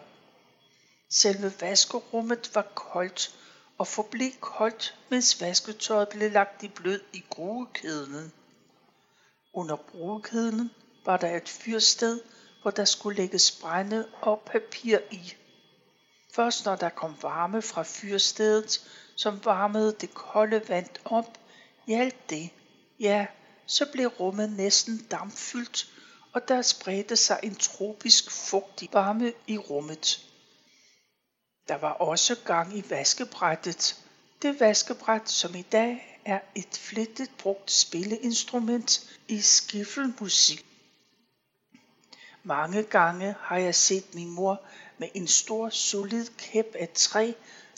Selve 1.10 1.54
vaskerummet 1.62 2.52
var 2.54 2.68
koldt 2.76 3.36
og 3.78 3.88
forblev 3.88 4.32
koldt, 4.40 4.98
mens 5.10 5.42
vasketøjet 5.42 6.10
blev 6.10 6.32
lagt 6.32 6.64
i 6.64 6.68
blød 6.68 7.02
i 7.14 7.24
gruekedlen. 7.30 8.34
Under 9.54 9.76
brugekedlen 9.76 10.72
var 11.06 11.18
der 11.18 11.38
et 11.38 11.50
fyrsted, 11.50 12.22
hvor 12.62 12.72
der 12.72 12.86
skulle 12.86 13.18
lægges 13.18 13.52
brænde 13.52 14.08
og 14.22 14.42
papir 14.46 14.98
i. 15.12 15.34
Først 16.34 16.66
når 16.66 16.76
der 16.76 16.90
kom 16.90 17.16
varme 17.22 17.62
fra 17.62 17.84
fyrstedet, 17.84 18.82
som 19.16 19.46
varmede 19.46 19.96
det 20.02 20.14
kolde 20.14 20.70
vand 20.70 20.90
op, 21.06 21.38
hjalp 21.88 22.30
det. 22.30 22.50
Ja, 23.00 23.28
så 23.66 23.86
blev 23.92 24.08
rummet 24.08 24.52
næsten 24.52 25.08
dampfyldt, 25.12 25.88
og 26.34 26.48
der 26.48 26.62
spredte 26.62 27.16
sig 27.16 27.40
en 27.44 27.56
tropisk 27.56 28.32
fugtig 28.32 28.90
varme 28.94 29.34
i 29.48 29.58
rummet. 29.58 30.33
Der 31.68 31.76
var 31.78 31.92
også 31.92 32.36
gang 32.46 32.78
i 32.78 32.84
vaskebrættet. 32.90 34.04
Det 34.42 34.60
vaskebræt, 34.60 35.30
som 35.30 35.56
i 35.56 35.62
dag 35.62 36.20
er 36.26 36.40
et 36.56 36.78
flittigt 36.78 37.38
brugt 37.38 37.72
spilleinstrument 37.72 39.18
i 39.28 39.42
skiffelmusik. 39.42 40.66
Mange 42.44 42.84
gange 42.84 43.36
har 43.40 43.58
jeg 43.58 43.76
set 43.76 44.16
min 44.16 44.30
mor 44.30 44.62
med 44.98 45.08
en 45.14 45.28
stor 45.28 45.70
solid 45.70 46.28
kæp 46.38 46.76
af 46.76 46.90
træ 46.94 47.32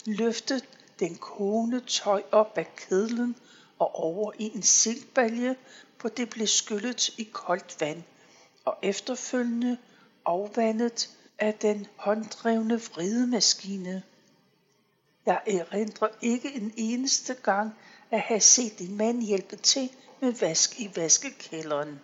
løfte 0.04 0.62
den 0.98 1.16
kogende 1.16 1.80
tøj 1.80 2.22
op 2.32 2.58
af 2.58 2.76
kedlen 2.76 3.36
og 3.78 3.94
over 3.94 4.32
i 4.38 4.52
en 4.54 4.62
silkbalje, 4.62 5.56
hvor 6.00 6.10
det 6.10 6.30
blev 6.30 6.46
skyllet 6.46 7.08
i 7.08 7.24
koldt 7.32 7.80
vand 7.80 8.02
og 8.64 8.78
efterfølgende 8.82 9.78
afvandet 10.24 11.10
af 11.38 11.54
den 11.54 11.86
hånddrevne 11.96 12.80
vridemaskine. 12.82 14.02
Jeg 15.26 15.40
erindrer 15.46 16.08
ikke 16.22 16.54
en 16.54 16.74
eneste 16.76 17.34
gang 17.34 17.74
at 18.10 18.20
have 18.20 18.40
set 18.40 18.80
en 18.80 18.96
mand 18.96 19.22
hjælpe 19.22 19.56
til 19.56 19.90
med 20.20 20.32
vask 20.32 20.80
i 20.80 20.90
vaskekælderen. 20.96 22.00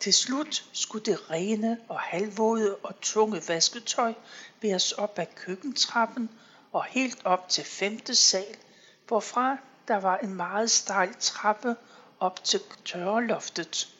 Til 0.00 0.14
slut 0.14 0.68
skulle 0.72 1.04
det 1.04 1.30
rene 1.30 1.78
og 1.88 2.00
halvvåde 2.00 2.76
og 2.76 3.00
tunge 3.00 3.42
vasketøj 3.48 4.14
bæres 4.60 4.92
op 4.92 5.18
ad 5.18 5.26
køkkentrappen 5.34 6.30
og 6.72 6.84
helt 6.84 7.20
op 7.24 7.48
til 7.48 7.64
femte 7.64 8.14
sal, 8.14 8.56
hvorfra 9.06 9.56
der 9.88 9.96
var 9.96 10.16
en 10.16 10.34
meget 10.34 10.70
stejl 10.70 11.14
trappe 11.20 11.76
op 12.20 12.44
til 12.44 12.60
tørreloftet. 12.84 13.97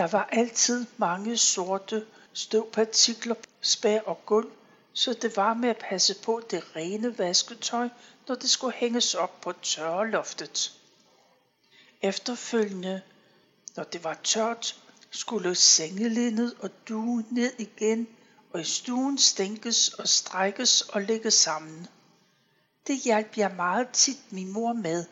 Der 0.00 0.06
var 0.06 0.28
altid 0.32 0.86
mange 0.96 1.36
sorte 1.36 2.06
støvpartikler, 2.32 3.34
spær 3.60 4.00
og 4.00 4.26
gulv, 4.26 4.50
så 4.92 5.12
det 5.12 5.36
var 5.36 5.54
med 5.54 5.68
at 5.68 5.84
passe 5.90 6.14
på 6.24 6.42
det 6.50 6.76
rene 6.76 7.18
vasketøj, 7.18 7.88
når 8.28 8.34
det 8.34 8.50
skulle 8.50 8.74
hænges 8.74 9.14
op 9.14 9.40
på 9.40 9.52
tørreloftet. 9.52 10.72
Efterfølgende, 12.02 13.02
når 13.76 13.84
det 13.84 14.04
var 14.04 14.18
tørt, 14.24 14.82
skulle 15.10 15.54
sengelindet 15.54 16.54
og 16.60 16.70
duen 16.88 17.26
ned 17.30 17.52
igen, 17.58 18.08
og 18.52 18.60
i 18.60 18.64
stuen 18.64 19.18
stænkes 19.18 19.88
og 19.88 20.08
strækkes 20.08 20.80
og 20.82 21.02
lægges 21.02 21.34
sammen. 21.34 21.86
Det 22.86 22.98
hjalp 22.98 23.36
jeg 23.36 23.52
meget 23.56 23.88
tit 23.92 24.32
min 24.32 24.52
mor 24.52 24.72
med, 24.72 25.04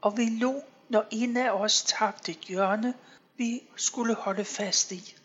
og 0.00 0.16
vi 0.16 0.24
lå, 0.24 0.62
når 0.88 1.04
en 1.10 1.36
af 1.36 1.50
os 1.50 1.82
tabte 1.82 2.32
et 2.32 2.38
hjørne, 2.38 2.94
vi 3.40 3.62
skulle 3.76 4.14
holde 4.14 4.44
fast 4.44 4.92
i. 4.92 5.16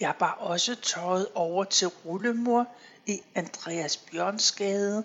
Jeg 0.00 0.14
bar 0.18 0.32
også 0.32 0.74
tøjet 0.74 1.28
over 1.34 1.64
til 1.64 1.88
rullemor 1.88 2.66
i 3.06 3.22
Andreas 3.34 3.96
Bjørnsgade 3.96 5.04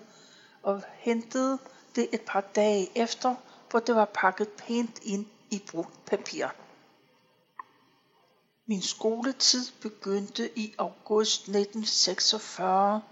og 0.62 0.82
hentede 0.98 1.58
det 1.94 2.08
et 2.12 2.20
par 2.26 2.40
dage 2.40 2.90
efter, 2.94 3.34
hvor 3.70 3.80
det 3.80 3.94
var 3.94 4.10
pakket 4.14 4.48
pænt 4.48 4.98
ind 5.02 5.26
i 5.50 5.62
brugt 5.70 6.04
papir. 6.06 6.46
Min 8.66 8.82
skoletid 8.82 9.66
begyndte 9.82 10.58
i 10.58 10.74
august 10.78 11.40
1946 11.40 13.02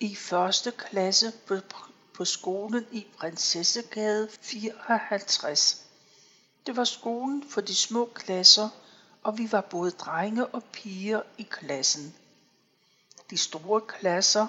i 0.00 0.14
første 0.14 0.70
klasse 0.70 1.32
på, 1.46 1.54
på 2.14 2.24
skolen 2.24 2.86
i 2.92 3.06
Prinsessegade 3.18 4.28
54. 4.40 5.83
Det 6.66 6.76
var 6.76 6.84
skolen 6.84 7.44
for 7.50 7.60
de 7.60 7.74
små 7.74 8.10
klasser, 8.14 8.68
og 9.22 9.38
vi 9.38 9.52
var 9.52 9.60
både 9.60 9.90
drenge 9.90 10.46
og 10.46 10.64
piger 10.64 11.22
i 11.38 11.42
klassen. 11.42 12.14
De 13.30 13.36
store 13.36 13.80
klasser 13.80 14.46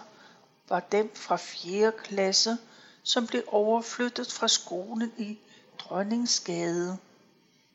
var 0.69 0.79
dem 0.79 1.11
fra 1.15 1.35
4. 1.35 1.91
klasse, 1.91 2.57
som 3.03 3.27
blev 3.27 3.43
overflyttet 3.47 4.31
fra 4.31 4.47
skolen 4.47 5.13
i 5.17 5.39
Dronningsgade. 5.79 6.97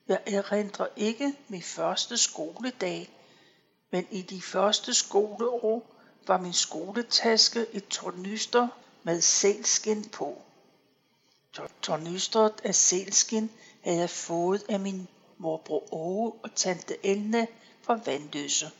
Jeg 0.09 0.23
erindrer 0.27 0.87
ikke 0.97 1.37
min 1.49 1.63
første 1.63 2.17
skoledag, 2.17 3.11
men 3.91 4.07
i 4.11 4.23
de 4.23 4.43
første 4.43 4.95
skoleår 4.95 5.97
var 6.27 6.39
min 6.39 6.53
skoletaske 6.53 7.67
et 7.73 7.89
tornyster 7.89 8.69
med 9.03 9.21
selskin 9.21 10.09
på. 10.09 10.43
Tornysteret 11.83 12.61
af 12.65 12.75
selskin 12.75 13.51
havde 13.81 13.99
jeg 13.99 14.11
fået 14.11 14.65
af 14.69 14.81
min 14.81 15.09
morbror 15.39 15.95
Åge 15.95 16.33
og 16.43 16.55
tante 16.55 17.07
Elna 17.07 17.47
fra 17.83 18.01
Vandløse. 18.05 18.71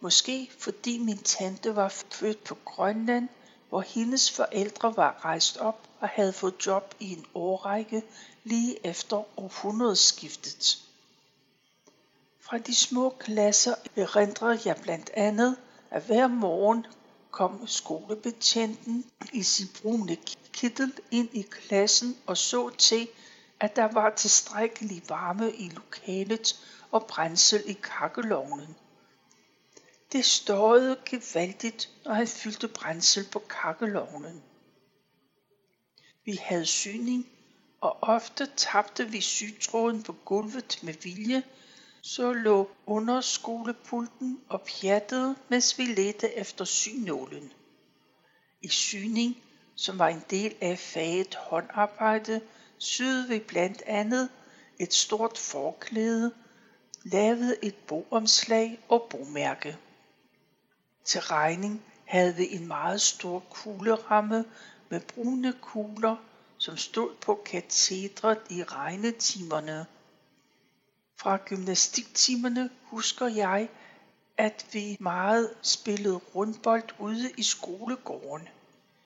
Måske 0.00 0.50
fordi 0.58 0.98
min 0.98 1.18
tante 1.18 1.76
var 1.76 1.88
født 1.88 2.44
på 2.44 2.56
Grønland, 2.64 3.28
hvor 3.68 3.80
hendes 3.80 4.30
forældre 4.30 4.96
var 4.96 5.24
rejst 5.24 5.56
op 5.56 5.88
og 6.00 6.08
havde 6.08 6.32
fået 6.32 6.66
job 6.66 6.94
i 7.00 7.12
en 7.12 7.26
årrække 7.34 8.02
lige 8.44 8.86
efter 8.86 9.40
århundredeskiftet. 9.40 10.78
Fra 12.40 12.58
de 12.58 12.74
små 12.74 13.10
klasser 13.18 13.74
erindrer 13.96 14.58
jeg 14.64 14.76
blandt 14.82 15.10
andet, 15.14 15.56
at 15.90 16.02
hver 16.02 16.26
morgen 16.26 16.86
kom 17.30 17.66
skolebetjenten 17.66 19.04
i 19.32 19.42
sin 19.42 19.68
brune 19.82 20.16
kittel 20.52 20.92
ind 21.10 21.28
i 21.32 21.42
klassen 21.42 22.16
og 22.26 22.36
så 22.36 22.70
til, 22.70 23.08
at 23.60 23.76
der 23.76 23.92
var 23.92 24.10
tilstrækkelig 24.10 25.02
varme 25.08 25.52
i 25.52 25.68
lokalet 25.68 26.66
og 26.90 27.06
brændsel 27.06 27.62
i 27.66 27.78
kakkelovnen. 27.82 28.76
Det 30.12 30.24
støjede 30.24 30.96
gevaldigt, 31.06 31.90
når 32.04 32.14
han 32.14 32.26
fyldte 32.26 32.68
brændsel 32.68 33.28
på 33.32 33.38
kakkelovnen. 33.38 34.42
Vi 36.24 36.38
havde 36.42 36.66
syning, 36.66 37.28
og 37.80 37.96
ofte 38.02 38.48
tabte 38.56 39.08
vi 39.08 39.20
sygtråden 39.20 40.02
på 40.02 40.12
gulvet 40.12 40.78
med 40.82 40.94
vilje, 40.94 41.42
så 42.02 42.32
lå 42.32 42.70
underskolepulten 42.86 44.40
og 44.48 44.62
pjattede, 44.62 45.36
mens 45.48 45.78
vi 45.78 45.84
ledte 45.84 46.34
efter 46.34 46.64
synålen. 46.64 47.52
I 48.62 48.68
syning, 48.68 49.42
som 49.74 49.98
var 49.98 50.08
en 50.08 50.24
del 50.30 50.54
af 50.60 50.78
faget 50.78 51.34
håndarbejde, 51.34 52.40
syede 52.80 53.28
vi 53.28 53.38
blandt 53.38 53.82
andet 53.86 54.28
et 54.78 54.94
stort 54.94 55.38
forklæde, 55.38 56.32
lavede 57.04 57.64
et 57.64 57.74
boomslag 57.74 58.78
og 58.88 59.06
bomærke. 59.10 59.76
Til 61.04 61.20
regning 61.20 61.82
havde 62.04 62.36
vi 62.36 62.54
en 62.54 62.68
meget 62.68 63.00
stor 63.00 63.40
kugleramme 63.50 64.44
med 64.88 65.00
brune 65.00 65.54
kugler, 65.60 66.16
som 66.58 66.76
stod 66.76 67.14
på 67.20 67.42
katedret 67.44 68.40
i 68.50 68.62
regnetimerne. 68.62 69.86
Fra 71.16 71.36
gymnastiktimerne 71.36 72.70
husker 72.82 73.26
jeg, 73.26 73.68
at 74.36 74.66
vi 74.72 74.96
meget 75.00 75.54
spillede 75.62 76.16
rundbold 76.16 76.88
ude 76.98 77.30
i 77.36 77.42
skolegården. 77.42 78.48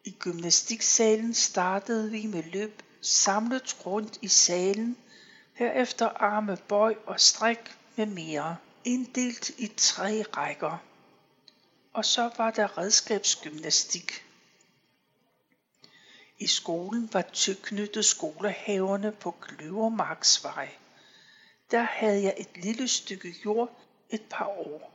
I 0.05 0.11
gymnastiksalen 0.11 1.35
startede 1.35 2.11
vi 2.11 2.27
med 2.27 2.43
løb 2.43 2.83
samlet 3.05 3.87
rundt 3.87 4.19
i 4.23 4.29
salen, 4.29 4.97
herefter 5.53 6.09
arme 6.09 6.57
bøj 6.69 6.97
og 7.07 7.21
stræk 7.21 7.77
med 7.97 8.07
mere, 8.07 8.57
inddelt 8.85 9.49
i 9.49 9.73
tre 9.77 10.23
rækker. 10.37 10.83
Og 11.93 12.05
så 12.05 12.31
var 12.37 12.51
der 12.51 12.79
redskabsgymnastik. 12.79 14.25
I 16.38 16.47
skolen 16.47 17.11
var 17.12 17.23
tilknyttet 17.23 18.05
skolehaverne 18.05 19.12
på 19.12 19.31
Kløvermarksvej. 19.31 20.69
Der 21.71 21.83
havde 21.83 22.23
jeg 22.23 22.35
et 22.37 22.57
lille 22.57 22.88
stykke 22.88 23.35
jord 23.45 23.81
et 24.11 24.23
par 24.31 24.47
år. 24.47 24.93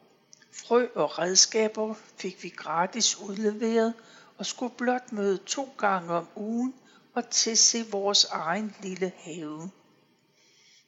Frø 0.52 0.88
og 0.96 1.20
redskaber 1.20 1.94
fik 2.18 2.44
vi 2.44 2.50
gratis 2.50 3.20
udleveret 3.20 3.94
og 4.38 4.46
skulle 4.46 4.76
blot 4.76 5.12
møde 5.12 5.38
to 5.38 5.76
gange 5.78 6.14
om 6.14 6.28
ugen 6.36 6.74
og 7.14 7.30
tilse 7.30 7.92
vores 7.92 8.26
egen 8.26 8.76
lille 8.82 9.12
have. 9.18 9.70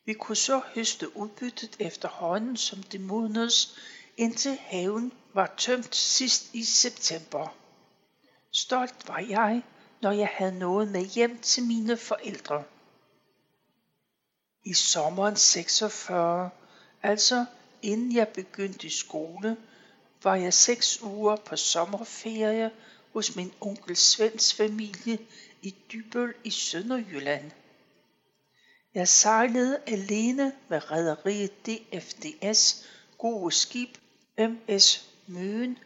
Vi 0.05 0.13
kunne 0.13 0.35
så 0.35 0.61
høste 0.75 1.17
udbyttet 1.17 1.75
efterhånden, 1.79 2.57
som 2.57 2.83
det 2.83 3.01
modnedes, 3.01 3.77
indtil 4.17 4.57
haven 4.61 5.13
var 5.33 5.53
tømt 5.57 5.95
sidst 5.95 6.53
i 6.53 6.63
september. 6.63 7.55
Stolt 8.51 9.07
var 9.07 9.19
jeg, 9.19 9.63
når 10.01 10.11
jeg 10.11 10.29
havde 10.33 10.59
noget 10.59 10.87
med 10.91 11.05
hjem 11.05 11.39
til 11.39 11.63
mine 11.63 11.97
forældre. 11.97 12.63
I 14.63 14.73
sommeren 14.73 15.35
46, 15.35 16.49
altså 17.03 17.45
inden 17.81 18.15
jeg 18.15 18.27
begyndte 18.27 18.87
i 18.87 18.89
skole, 18.89 19.57
var 20.23 20.35
jeg 20.35 20.53
seks 20.53 21.01
uger 21.01 21.35
på 21.35 21.55
sommerferie 21.55 22.71
hos 23.13 23.35
min 23.35 23.53
onkel 23.61 23.97
Svends 23.97 24.53
familie 24.53 25.19
i 25.61 25.75
Dybøl 25.91 26.33
i 26.43 26.49
Sønderjylland. 26.49 27.51
Jeg 28.93 29.07
sejlede 29.07 29.79
alene 29.87 30.53
med 30.69 30.91
rederiet 30.91 31.65
DFDS 31.65 32.85
gode 33.17 33.51
skib 33.51 33.89
MS 34.37 35.09
Møen, 35.27 35.77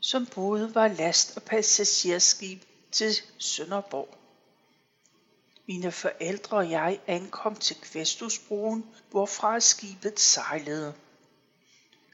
som 0.00 0.26
både 0.26 0.74
var 0.74 0.88
last- 0.88 1.36
og 1.36 1.42
passagerskib 1.42 2.62
til 2.92 3.14
Sønderborg. 3.38 4.18
Mine 5.66 5.92
forældre 5.92 6.56
og 6.56 6.70
jeg 6.70 7.00
ankom 7.06 7.56
til 7.56 7.76
Kvæstusbroen, 7.76 8.84
hvorfra 9.10 9.60
skibet 9.60 10.20
sejlede. 10.20 10.94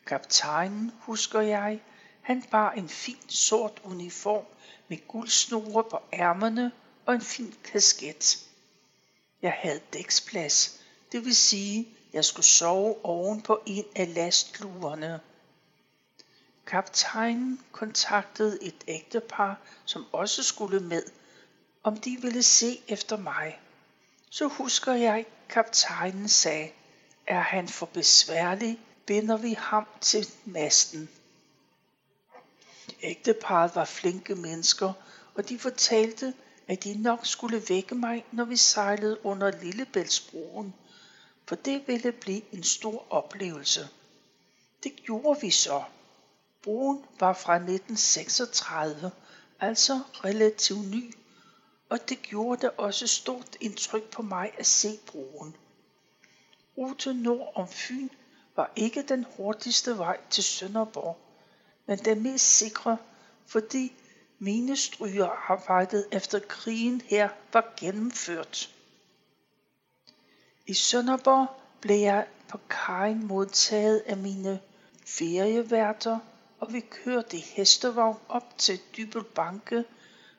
Kaptajnen, 0.07 0.93
husker 1.01 1.41
jeg, 1.41 1.81
han 2.23 2.43
bar 2.43 2.73
en 2.73 2.89
fin 2.89 3.29
sort 3.29 3.81
uniform 3.85 4.45
med 4.89 5.09
guldsnore 5.09 5.85
på 5.85 5.99
ærmerne 6.13 6.73
og 7.07 7.15
en 7.15 7.21
fin 7.21 7.55
kasket. 7.65 8.47
Jeg 9.43 9.53
havde 9.59 9.81
dæksplads, 9.93 10.81
det 11.13 11.25
vil 11.25 11.37
sige, 11.37 11.89
jeg 12.13 12.25
skulle 12.25 12.47
sove 12.47 13.05
oven 13.05 13.43
på 13.43 13.63
en 13.67 13.85
af 13.97 14.15
lastluerne. 14.15 15.21
Kaptajnen 16.67 17.61
kontaktede 17.73 18.63
et 18.63 18.85
ægtepar, 18.89 19.61
som 19.85 20.07
også 20.13 20.43
skulle 20.43 20.81
med, 20.81 21.03
om 21.83 21.97
de 21.97 22.19
ville 22.23 22.43
se 22.43 22.83
efter 22.89 23.17
mig. 23.17 23.61
Så 24.31 24.49
husker 24.49 24.93
jeg, 24.93 25.27
kaptajnen 25.49 26.29
sagde, 26.29 26.71
er 27.27 27.41
han 27.41 27.69
for 27.69 27.87
besværlig, 27.87 28.81
binder 29.07 29.37
vi 29.37 29.53
ham 29.53 29.87
til 30.01 30.29
masten. 30.45 31.09
Ægteparet 33.03 33.75
var 33.75 33.85
flinke 33.85 34.35
mennesker, 34.35 34.93
og 35.35 35.49
de 35.49 35.59
fortalte, 35.59 36.35
at 36.71 36.85
de 36.85 37.03
nok 37.03 37.27
skulle 37.27 37.63
vække 37.69 37.95
mig, 37.95 38.25
når 38.33 38.45
vi 38.45 38.57
sejlede 38.57 39.27
under 39.27 39.51
Lillebæltsbroen, 39.51 40.75
for 41.47 41.55
det 41.55 41.83
ville 41.87 42.13
blive 42.13 42.43
en 42.55 42.63
stor 42.63 43.07
oplevelse. 43.13 43.89
Det 44.83 44.97
gjorde 44.97 45.41
vi 45.41 45.51
så. 45.51 45.83
Broen 46.63 47.05
var 47.21 47.33
fra 47.33 47.55
1936, 47.55 49.11
altså 49.61 50.01
relativt 50.25 50.91
ny, 50.91 51.15
og 51.89 52.09
det 52.09 52.23
gjorde 52.23 52.63
da 52.63 52.69
også 52.77 53.07
stort 53.07 53.57
indtryk 53.61 54.11
på 54.11 54.23
mig 54.23 54.53
at 54.59 54.67
se 54.67 54.99
broen. 55.07 55.57
Rute 56.79 57.15
nord 57.15 57.53
om 57.55 57.69
Fyn 57.69 58.09
var 58.57 58.73
ikke 58.77 59.03
den 59.03 59.27
hurtigste 59.37 59.99
vej 59.99 60.19
til 60.31 60.45
Sønderborg, 60.45 61.19
men 61.87 61.99
den 61.99 62.23
mest 62.23 62.57
sikre, 62.57 62.99
fordi 63.47 63.93
minestrygerarbejdet 64.43 66.07
efter 66.13 66.39
krigen 66.39 67.01
her 67.01 67.29
var 67.53 67.75
gennemført. 67.77 68.75
I 70.67 70.75
Sønderborg 70.75 71.47
blev 71.81 71.97
jeg 72.01 72.27
på 72.49 72.61
kajen 72.71 73.27
modtaget 73.27 73.99
af 74.07 74.17
mine 74.17 74.61
ferieværter, 75.07 76.19
og 76.61 76.73
vi 76.73 76.81
kørte 76.81 77.37
i 77.37 77.41
hestevogn 77.41 78.19
op 78.29 78.59
til 78.59 78.81
Dybel 78.97 79.25
Banke, 79.25 79.85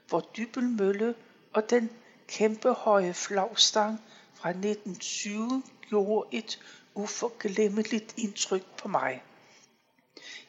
hvor 0.08 0.20
Dybel 0.38 0.64
Mølle 0.64 1.16
og 1.54 1.70
den 1.70 1.90
kæmpe 2.28 2.74
høje 2.74 3.14
flagstang 3.14 4.02
fra 4.34 4.50
1920 4.50 5.64
gjorde 5.90 6.38
et 6.38 6.60
uforglemmeligt 6.94 8.14
indtryk 8.18 8.66
på 8.78 8.88
mig. 8.88 9.24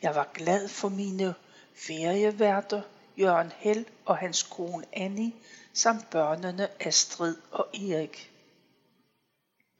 Jeg 0.02 0.14
var 0.14 0.30
glad 0.34 0.68
for 0.68 0.88
mine 0.88 1.34
ferieværter, 1.74 2.82
Jørgen 3.18 3.52
Held 3.56 3.86
og 4.04 4.16
hans 4.16 4.42
kone 4.42 4.84
Annie, 4.92 5.32
samt 5.72 6.10
børnene 6.10 6.86
Astrid 6.86 7.36
og 7.50 7.68
Erik. 7.74 8.30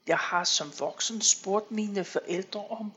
Jeg 0.06 0.18
har 0.18 0.44
som 0.44 0.72
voksen 0.78 1.20
spurgt 1.20 1.70
mine 1.70 2.04
forældre 2.04 2.66
om, 2.66 2.92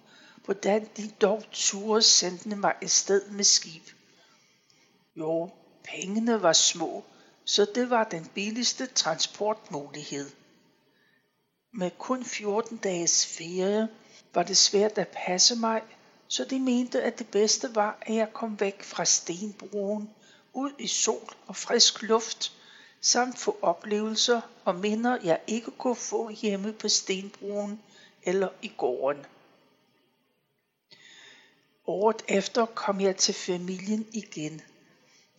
hvordan 0.45 0.89
de 0.97 1.11
dog 1.21 1.43
turde 1.51 2.01
sende 2.01 2.55
mig 2.55 2.75
sted 2.87 3.29
med 3.29 3.43
skib. 3.43 3.83
Jo, 5.15 5.49
pengene 5.83 6.41
var 6.41 6.53
små, 6.53 7.03
så 7.45 7.65
det 7.75 7.89
var 7.89 8.03
den 8.03 8.25
billigste 8.25 8.85
transportmulighed. 8.85 10.31
Med 11.73 11.91
kun 11.97 12.25
14 12.25 12.77
dages 12.77 13.25
ferie 13.37 13.87
var 14.33 14.43
det 14.43 14.57
svært 14.57 14.97
at 14.97 15.07
passe 15.07 15.55
mig, 15.55 15.81
så 16.27 16.45
de 16.45 16.59
mente, 16.59 17.03
at 17.03 17.19
det 17.19 17.27
bedste 17.27 17.75
var, 17.75 17.97
at 18.01 18.15
jeg 18.15 18.33
kom 18.33 18.59
væk 18.59 18.83
fra 18.83 19.05
stenbroen, 19.05 20.09
ud 20.55 20.71
i 20.79 20.87
sol 20.87 21.33
og 21.47 21.55
frisk 21.55 22.01
luft, 22.01 22.51
samt 23.01 23.39
få 23.39 23.57
oplevelser 23.61 24.41
og 24.65 24.75
minder, 24.75 25.17
jeg 25.23 25.41
ikke 25.47 25.71
kunne 25.71 25.95
få 25.95 26.29
hjemme 26.29 26.73
på 26.73 26.89
stenbroen 26.89 27.81
eller 28.23 28.49
i 28.61 28.71
gården. 28.77 29.25
Året 31.87 32.25
efter 32.27 32.65
kom 32.65 33.01
jeg 33.01 33.17
til 33.17 33.33
familien 33.33 34.07
igen. 34.11 34.61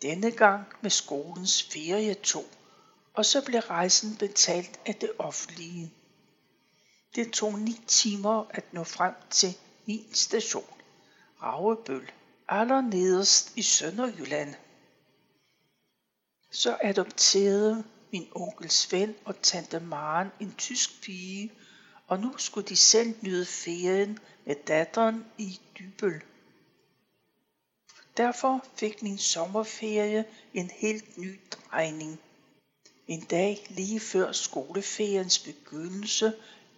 Denne 0.03 0.31
gang 0.31 0.65
med 0.81 0.91
skolens 0.91 1.63
ferietog, 1.63 2.45
og 3.15 3.27
så 3.27 3.45
blev 3.45 3.61
rejsen 3.61 4.17
betalt 4.17 4.81
af 4.87 4.95
det 4.95 5.11
offentlige. 5.19 5.93
Det 7.15 7.33
tog 7.33 7.59
ni 7.59 7.81
timer 7.87 8.47
at 8.51 8.73
nå 8.73 8.85
frem 8.85 9.15
til 9.31 9.57
min 9.87 10.15
station, 10.15 10.71
Ravebøl, 11.43 12.13
allernederst 12.49 13.53
i 13.57 13.63
Sønderjylland. 13.63 14.55
Så 16.57 16.77
adopterede 16.81 17.85
min 18.13 18.29
onkels 18.35 18.93
ven 18.93 19.15
og 19.25 19.43
tante 19.43 19.81
Maren 19.81 20.29
en 20.41 20.55
tysk 20.59 21.03
pige, 21.03 21.53
og 22.07 22.21
nu 22.21 22.35
skulle 22.39 22.69
de 22.69 22.77
selv 22.77 23.15
nyde 23.23 23.47
ferien 23.47 24.19
med 24.47 24.55
datteren 24.67 25.25
i 25.39 25.61
Dybøl. 25.79 26.23
Derfor 28.17 28.65
fik 28.77 29.03
min 29.03 29.19
sommerferie 29.19 30.25
en 30.55 30.71
helt 30.71 31.19
ny 31.19 31.41
drejning. 31.51 32.21
En 33.07 33.21
dag 33.21 33.67
lige 33.71 34.01
før 34.01 34.33
skoleferiens 34.33 35.39
begyndelse 35.39 36.33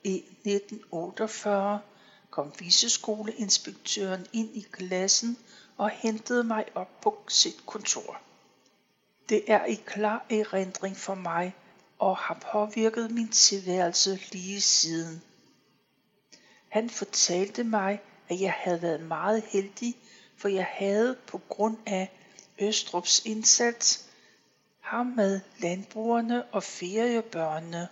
i 0.04 0.16
1948 0.16 1.80
kom 2.30 2.52
viseskoleinspektøren 2.58 4.26
ind 4.32 4.56
i 4.56 4.66
klassen 4.72 5.38
og 5.76 5.90
hentede 5.90 6.44
mig 6.44 6.64
op 6.74 7.00
på 7.00 7.24
sit 7.28 7.66
kontor. 7.66 8.27
Det 9.28 9.44
er 9.46 9.64
i 9.64 9.74
klar 9.74 10.26
erindring 10.30 10.96
for 10.96 11.14
mig 11.14 11.54
og 11.98 12.16
har 12.16 12.38
påvirket 12.52 13.10
min 13.10 13.28
tilværelse 13.28 14.20
lige 14.32 14.60
siden. 14.60 15.22
Han 16.68 16.90
fortalte 16.90 17.64
mig, 17.64 18.00
at 18.28 18.40
jeg 18.40 18.52
havde 18.52 18.82
været 18.82 19.00
meget 19.00 19.42
heldig, 19.42 19.96
for 20.36 20.48
jeg 20.48 20.66
havde 20.70 21.16
på 21.26 21.40
grund 21.48 21.76
af 21.86 22.10
Østrups 22.60 23.22
indsats 23.24 24.08
ham 24.80 25.06
med 25.06 25.40
landbrugerne 25.58 26.44
og 26.44 26.62
feriebørnene. 26.62 27.88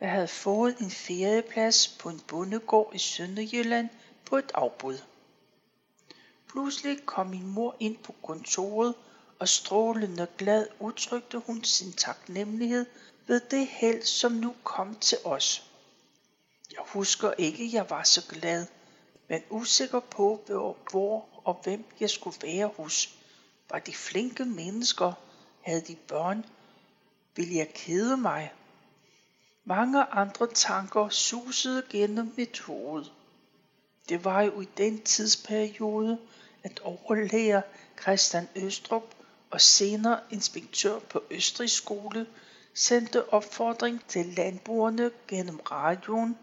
Jeg 0.00 0.10
havde 0.10 0.28
fået 0.28 0.78
en 0.78 0.90
ferieplads 0.90 1.88
på 1.88 2.08
en 2.08 2.20
bondegård 2.20 2.94
i 2.94 2.98
Sønderjylland 2.98 3.88
på 4.24 4.36
et 4.36 4.50
afbud. 4.54 4.98
Pludselig 6.48 7.06
kom 7.06 7.26
min 7.26 7.46
mor 7.46 7.76
ind 7.80 7.96
på 7.96 8.14
kontoret, 8.22 8.94
og 9.44 9.48
strålende 9.48 10.26
glad 10.38 10.66
udtrykte 10.80 11.38
hun 11.38 11.64
sin 11.64 11.92
taknemmelighed 11.92 12.86
ved 13.26 13.40
det 13.40 13.66
held, 13.66 14.02
som 14.02 14.32
nu 14.32 14.54
kom 14.62 14.94
til 14.94 15.18
os. 15.24 15.70
Jeg 16.70 16.80
husker 16.86 17.32
ikke, 17.38 17.70
jeg 17.72 17.90
var 17.90 18.02
så 18.02 18.28
glad, 18.28 18.66
men 19.28 19.42
usikker 19.50 20.00
på, 20.00 20.44
hvor 20.90 21.28
og 21.44 21.60
hvem 21.64 21.84
jeg 22.00 22.10
skulle 22.10 22.36
være 22.42 22.70
hos. 22.76 23.14
Var 23.70 23.78
de 23.78 23.92
flinke 23.94 24.44
mennesker? 24.44 25.12
Havde 25.60 25.80
de 25.80 25.96
børn? 25.96 26.44
Ville 27.36 27.56
jeg 27.56 27.72
kede 27.74 28.16
mig? 28.16 28.52
Mange 29.64 30.04
andre 30.04 30.46
tanker 30.54 31.08
susede 31.08 31.82
gennem 31.90 32.34
mit 32.36 32.60
hoved. 32.60 33.04
Det 34.08 34.24
var 34.24 34.42
jo 34.42 34.60
i 34.60 34.68
den 34.76 35.02
tidsperiode, 35.02 36.18
at 36.62 36.80
overlæger 36.80 37.62
Christian 38.02 38.48
Østrup 38.56 39.13
og 39.54 39.60
senere 39.60 40.20
inspektør 40.30 40.98
på 40.98 41.22
Østrig 41.30 41.70
skole 41.70 42.26
sendte 42.74 43.32
opfordring 43.32 44.08
til 44.08 44.26
landbrugerne 44.26 45.10
gennem 45.28 45.60
radioen 45.60 46.38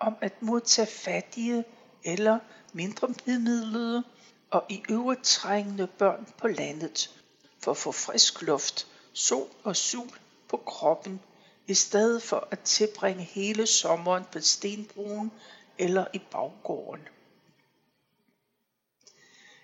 om 0.00 0.16
at 0.20 0.42
modtage 0.42 0.86
fattige 0.86 1.64
eller 2.04 2.38
mindre 2.72 3.08
bemidlede 3.24 4.04
og 4.50 4.64
i 4.68 4.82
øvrigt 4.90 5.24
trængende 5.24 5.86
børn 5.86 6.26
på 6.38 6.48
landet 6.48 7.10
for 7.58 7.70
at 7.70 7.76
få 7.76 7.92
frisk 7.92 8.42
luft, 8.42 8.86
sol 9.12 9.48
og 9.62 9.76
sol 9.76 10.18
på 10.48 10.56
kroppen, 10.56 11.20
i 11.66 11.74
stedet 11.74 12.22
for 12.22 12.48
at 12.50 12.60
tilbringe 12.60 13.22
hele 13.22 13.66
sommeren 13.66 14.24
på 14.32 14.40
stenbroen 14.40 15.32
eller 15.78 16.06
i 16.12 16.18
baggården. 16.18 17.08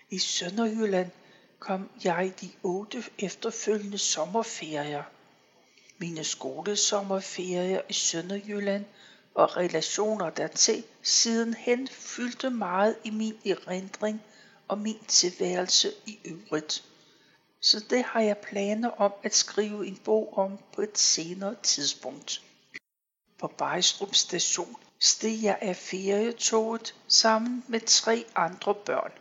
I 0.09 0.19
Sønderjylland 0.19 1.11
kom 1.61 1.89
jeg 2.03 2.33
de 2.41 2.51
otte 2.63 3.03
efterfølgende 3.19 3.97
sommerferier. 3.97 5.03
Mine 5.97 6.23
skolesommerferier 6.23 7.81
i 7.89 7.93
Sønderjylland 7.93 8.85
og 9.33 9.57
relationer 9.57 10.29
dertil 10.29 10.83
sidenhen 11.01 11.87
fyldte 11.87 12.49
meget 12.49 12.95
i 13.03 13.09
min 13.09 13.37
erindring 13.45 14.21
og 14.67 14.77
min 14.77 14.99
tilværelse 15.07 15.91
i 16.05 16.19
øvrigt. 16.25 16.83
Så 17.59 17.85
det 17.89 18.03
har 18.03 18.21
jeg 18.21 18.37
planer 18.37 18.89
om 18.89 19.13
at 19.23 19.35
skrive 19.35 19.87
en 19.87 19.97
bog 20.05 20.37
om 20.37 20.59
på 20.73 20.81
et 20.81 20.97
senere 20.97 21.55
tidspunkt. 21.63 22.41
På 23.39 23.47
Bejstrup 23.47 24.15
station 24.15 24.75
steg 24.99 25.43
jeg 25.43 25.57
af 25.61 25.75
ferietoget 25.75 26.95
sammen 27.07 27.63
med 27.67 27.79
tre 27.79 28.25
andre 28.35 28.75
børn. 28.75 29.11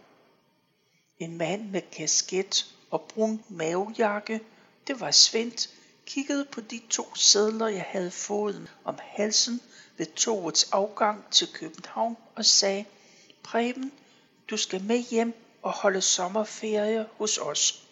En 1.20 1.36
mand 1.36 1.70
med 1.70 1.82
kasket 1.92 2.74
og 2.90 3.02
brun 3.02 3.44
mavejakke, 3.48 4.40
det 4.86 5.00
var 5.00 5.10
Svend, 5.10 5.68
kiggede 6.06 6.44
på 6.44 6.60
de 6.60 6.80
to 6.90 7.14
sædler, 7.14 7.66
jeg 7.68 7.86
havde 7.88 8.10
fået 8.10 8.70
om 8.84 8.98
halsen 9.02 9.60
ved 9.96 10.06
togets 10.06 10.70
afgang 10.72 11.30
til 11.30 11.52
København 11.52 12.16
og 12.34 12.44
sagde, 12.44 12.84
Preben, 13.42 13.92
du 14.50 14.56
skal 14.56 14.82
med 14.84 14.98
hjem 14.98 15.34
og 15.62 15.72
holde 15.72 16.00
sommerferie 16.00 17.06
hos 17.18 17.38
os. 17.38 17.86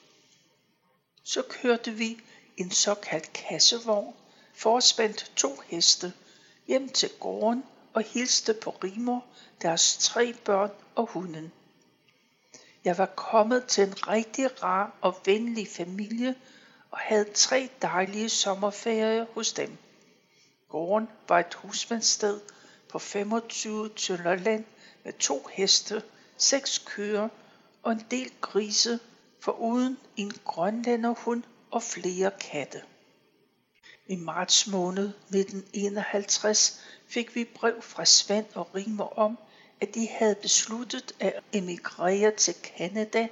Så 1.23 1.43
kørte 1.43 1.91
vi 1.93 2.21
en 2.57 2.71
såkaldt 2.71 3.33
kassevogn, 3.33 4.15
forspændt 4.55 5.33
to 5.37 5.61
heste, 5.67 6.13
hjem 6.67 6.89
til 6.89 7.11
gården 7.21 7.65
og 7.95 8.03
hilste 8.03 8.55
på 8.55 8.71
Rimer, 8.71 9.21
deres 9.63 9.97
tre 9.97 10.35
børn 10.45 10.71
og 10.95 11.07
hunden. 11.07 11.53
Jeg 12.85 12.99
var 12.99 13.07
kommet 13.07 13.65
til 13.65 13.85
en 13.85 14.09
rigtig 14.09 14.63
rar 14.63 14.99
og 15.01 15.17
venlig 15.25 15.69
familie 15.69 16.35
og 16.91 16.99
havde 16.99 17.33
tre 17.35 17.69
dejlige 17.83 18.29
sommerferier 18.29 19.27
hos 19.35 19.53
dem. 19.53 19.77
Gården 20.69 21.09
var 21.29 21.39
et 21.39 21.55
husmandssted 21.55 22.41
på 22.89 22.99
25 22.99 23.89
tønder 23.89 24.35
land 24.35 24.65
med 25.05 25.13
to 25.13 25.49
heste, 25.53 26.03
seks 26.37 26.79
køer 26.79 27.29
og 27.83 27.93
en 27.93 28.07
del 28.11 28.33
grise, 28.41 29.01
foruden 29.41 29.99
en 30.17 30.33
grønlænderhund 30.45 31.43
og 31.71 31.83
flere 31.83 32.31
katte. 32.41 32.83
I 34.07 34.17
marts 34.17 34.67
måned 34.67 35.05
1951 35.05 36.85
fik 37.07 37.35
vi 37.35 37.45
brev 37.45 37.83
fra 37.83 38.05
Svend 38.05 38.47
og 38.55 38.75
Rimer 38.75 39.19
om, 39.19 39.39
at 39.81 39.95
de 39.95 40.09
havde 40.09 40.35
besluttet 40.35 41.13
at 41.21 41.43
emigrere 41.53 42.31
til 42.31 42.55
Canada, 42.79 43.29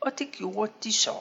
og 0.00 0.18
det 0.18 0.32
gjorde 0.32 0.72
de 0.84 0.92
så. 0.92 1.14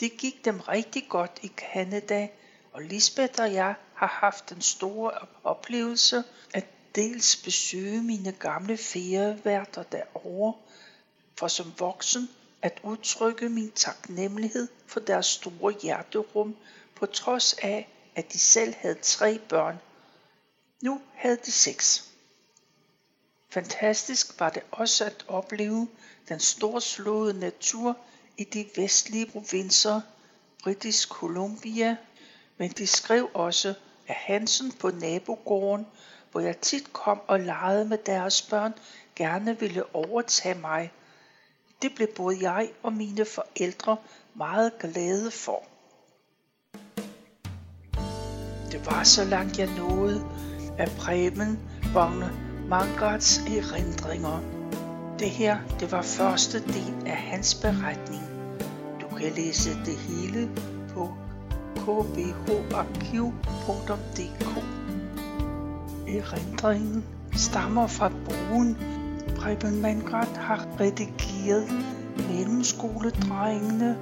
Det 0.00 0.16
gik 0.16 0.44
dem 0.44 0.60
rigtig 0.60 1.06
godt 1.08 1.40
i 1.42 1.52
Canada, 1.56 2.28
og 2.72 2.82
Lisbeth 2.82 3.42
og 3.42 3.52
jeg 3.52 3.74
har 3.94 4.06
haft 4.06 4.50
den 4.50 4.60
store 4.60 5.10
oplevelse 5.44 6.24
at 6.54 6.66
dels 6.94 7.36
besøge 7.36 8.02
mine 8.02 8.32
gamle 8.32 8.76
ferieværter 8.76 9.82
derovre, 9.82 10.54
for 11.38 11.48
som 11.48 11.72
voksen 11.78 12.28
at 12.62 12.80
udtrykke 12.82 13.48
min 13.48 13.70
taknemmelighed 13.70 14.68
for 14.86 15.00
deres 15.00 15.26
store 15.26 15.72
hjerterum, 15.82 16.56
på 16.94 17.06
trods 17.06 17.52
af, 17.52 17.88
at 18.14 18.32
de 18.32 18.38
selv 18.38 18.74
havde 18.74 18.98
tre 19.02 19.38
børn. 19.38 19.78
Nu 20.82 21.00
havde 21.14 21.38
de 21.46 21.52
seks. 21.52 22.10
Fantastisk 23.48 24.40
var 24.40 24.50
det 24.50 24.62
også 24.70 25.04
at 25.04 25.24
opleve 25.28 25.88
den 26.28 26.40
storslåede 26.40 27.40
natur 27.40 27.96
i 28.36 28.44
de 28.44 28.66
vestlige 28.76 29.26
provinser, 29.26 30.00
British 30.62 31.08
Columbia, 31.08 31.96
men 32.58 32.70
de 32.70 32.86
skrev 32.86 33.30
også, 33.34 33.74
at 34.06 34.14
Hansen 34.14 34.72
på 34.72 34.90
nabogården, 34.90 35.86
hvor 36.30 36.40
jeg 36.40 36.58
tit 36.58 36.92
kom 36.92 37.20
og 37.26 37.40
legede 37.40 37.84
med 37.84 37.98
deres 37.98 38.42
børn, 38.42 38.74
gerne 39.16 39.60
ville 39.60 39.94
overtage 39.94 40.58
mig. 40.58 40.92
Det 41.82 41.92
blev 41.96 42.08
både 42.16 42.50
jeg 42.50 42.70
og 42.82 42.92
mine 42.92 43.24
forældre 43.24 43.96
meget 44.34 44.78
glade 44.78 45.30
for. 45.30 45.64
Det 48.72 48.86
var 48.86 49.04
så 49.04 49.24
langt 49.24 49.58
jeg 49.58 49.76
nåede 49.76 50.24
at 50.78 50.90
Preben 50.98 51.58
Bonge 51.94 52.45
Mangards 52.68 53.38
erindringer. 53.38 54.40
Det 55.18 55.30
her, 55.30 55.58
det 55.80 55.92
var 55.92 56.02
første 56.02 56.58
del 56.58 56.94
af 57.06 57.16
hans 57.16 57.54
beretning. 57.54 58.22
Du 59.00 59.06
kan 59.16 59.32
læse 59.36 59.70
det 59.70 59.96
hele 59.96 60.50
på 60.94 61.14
kbharkiv.dk. 61.76 63.34
Erindringen 66.08 67.04
stammer 67.32 67.86
fra 67.86 68.10
bogen 68.24 68.78
Preben 69.36 69.82
Mangard 69.82 70.36
har 70.36 70.66
redigeret 70.80 71.68
Mellemskoledrengene 72.30 73.96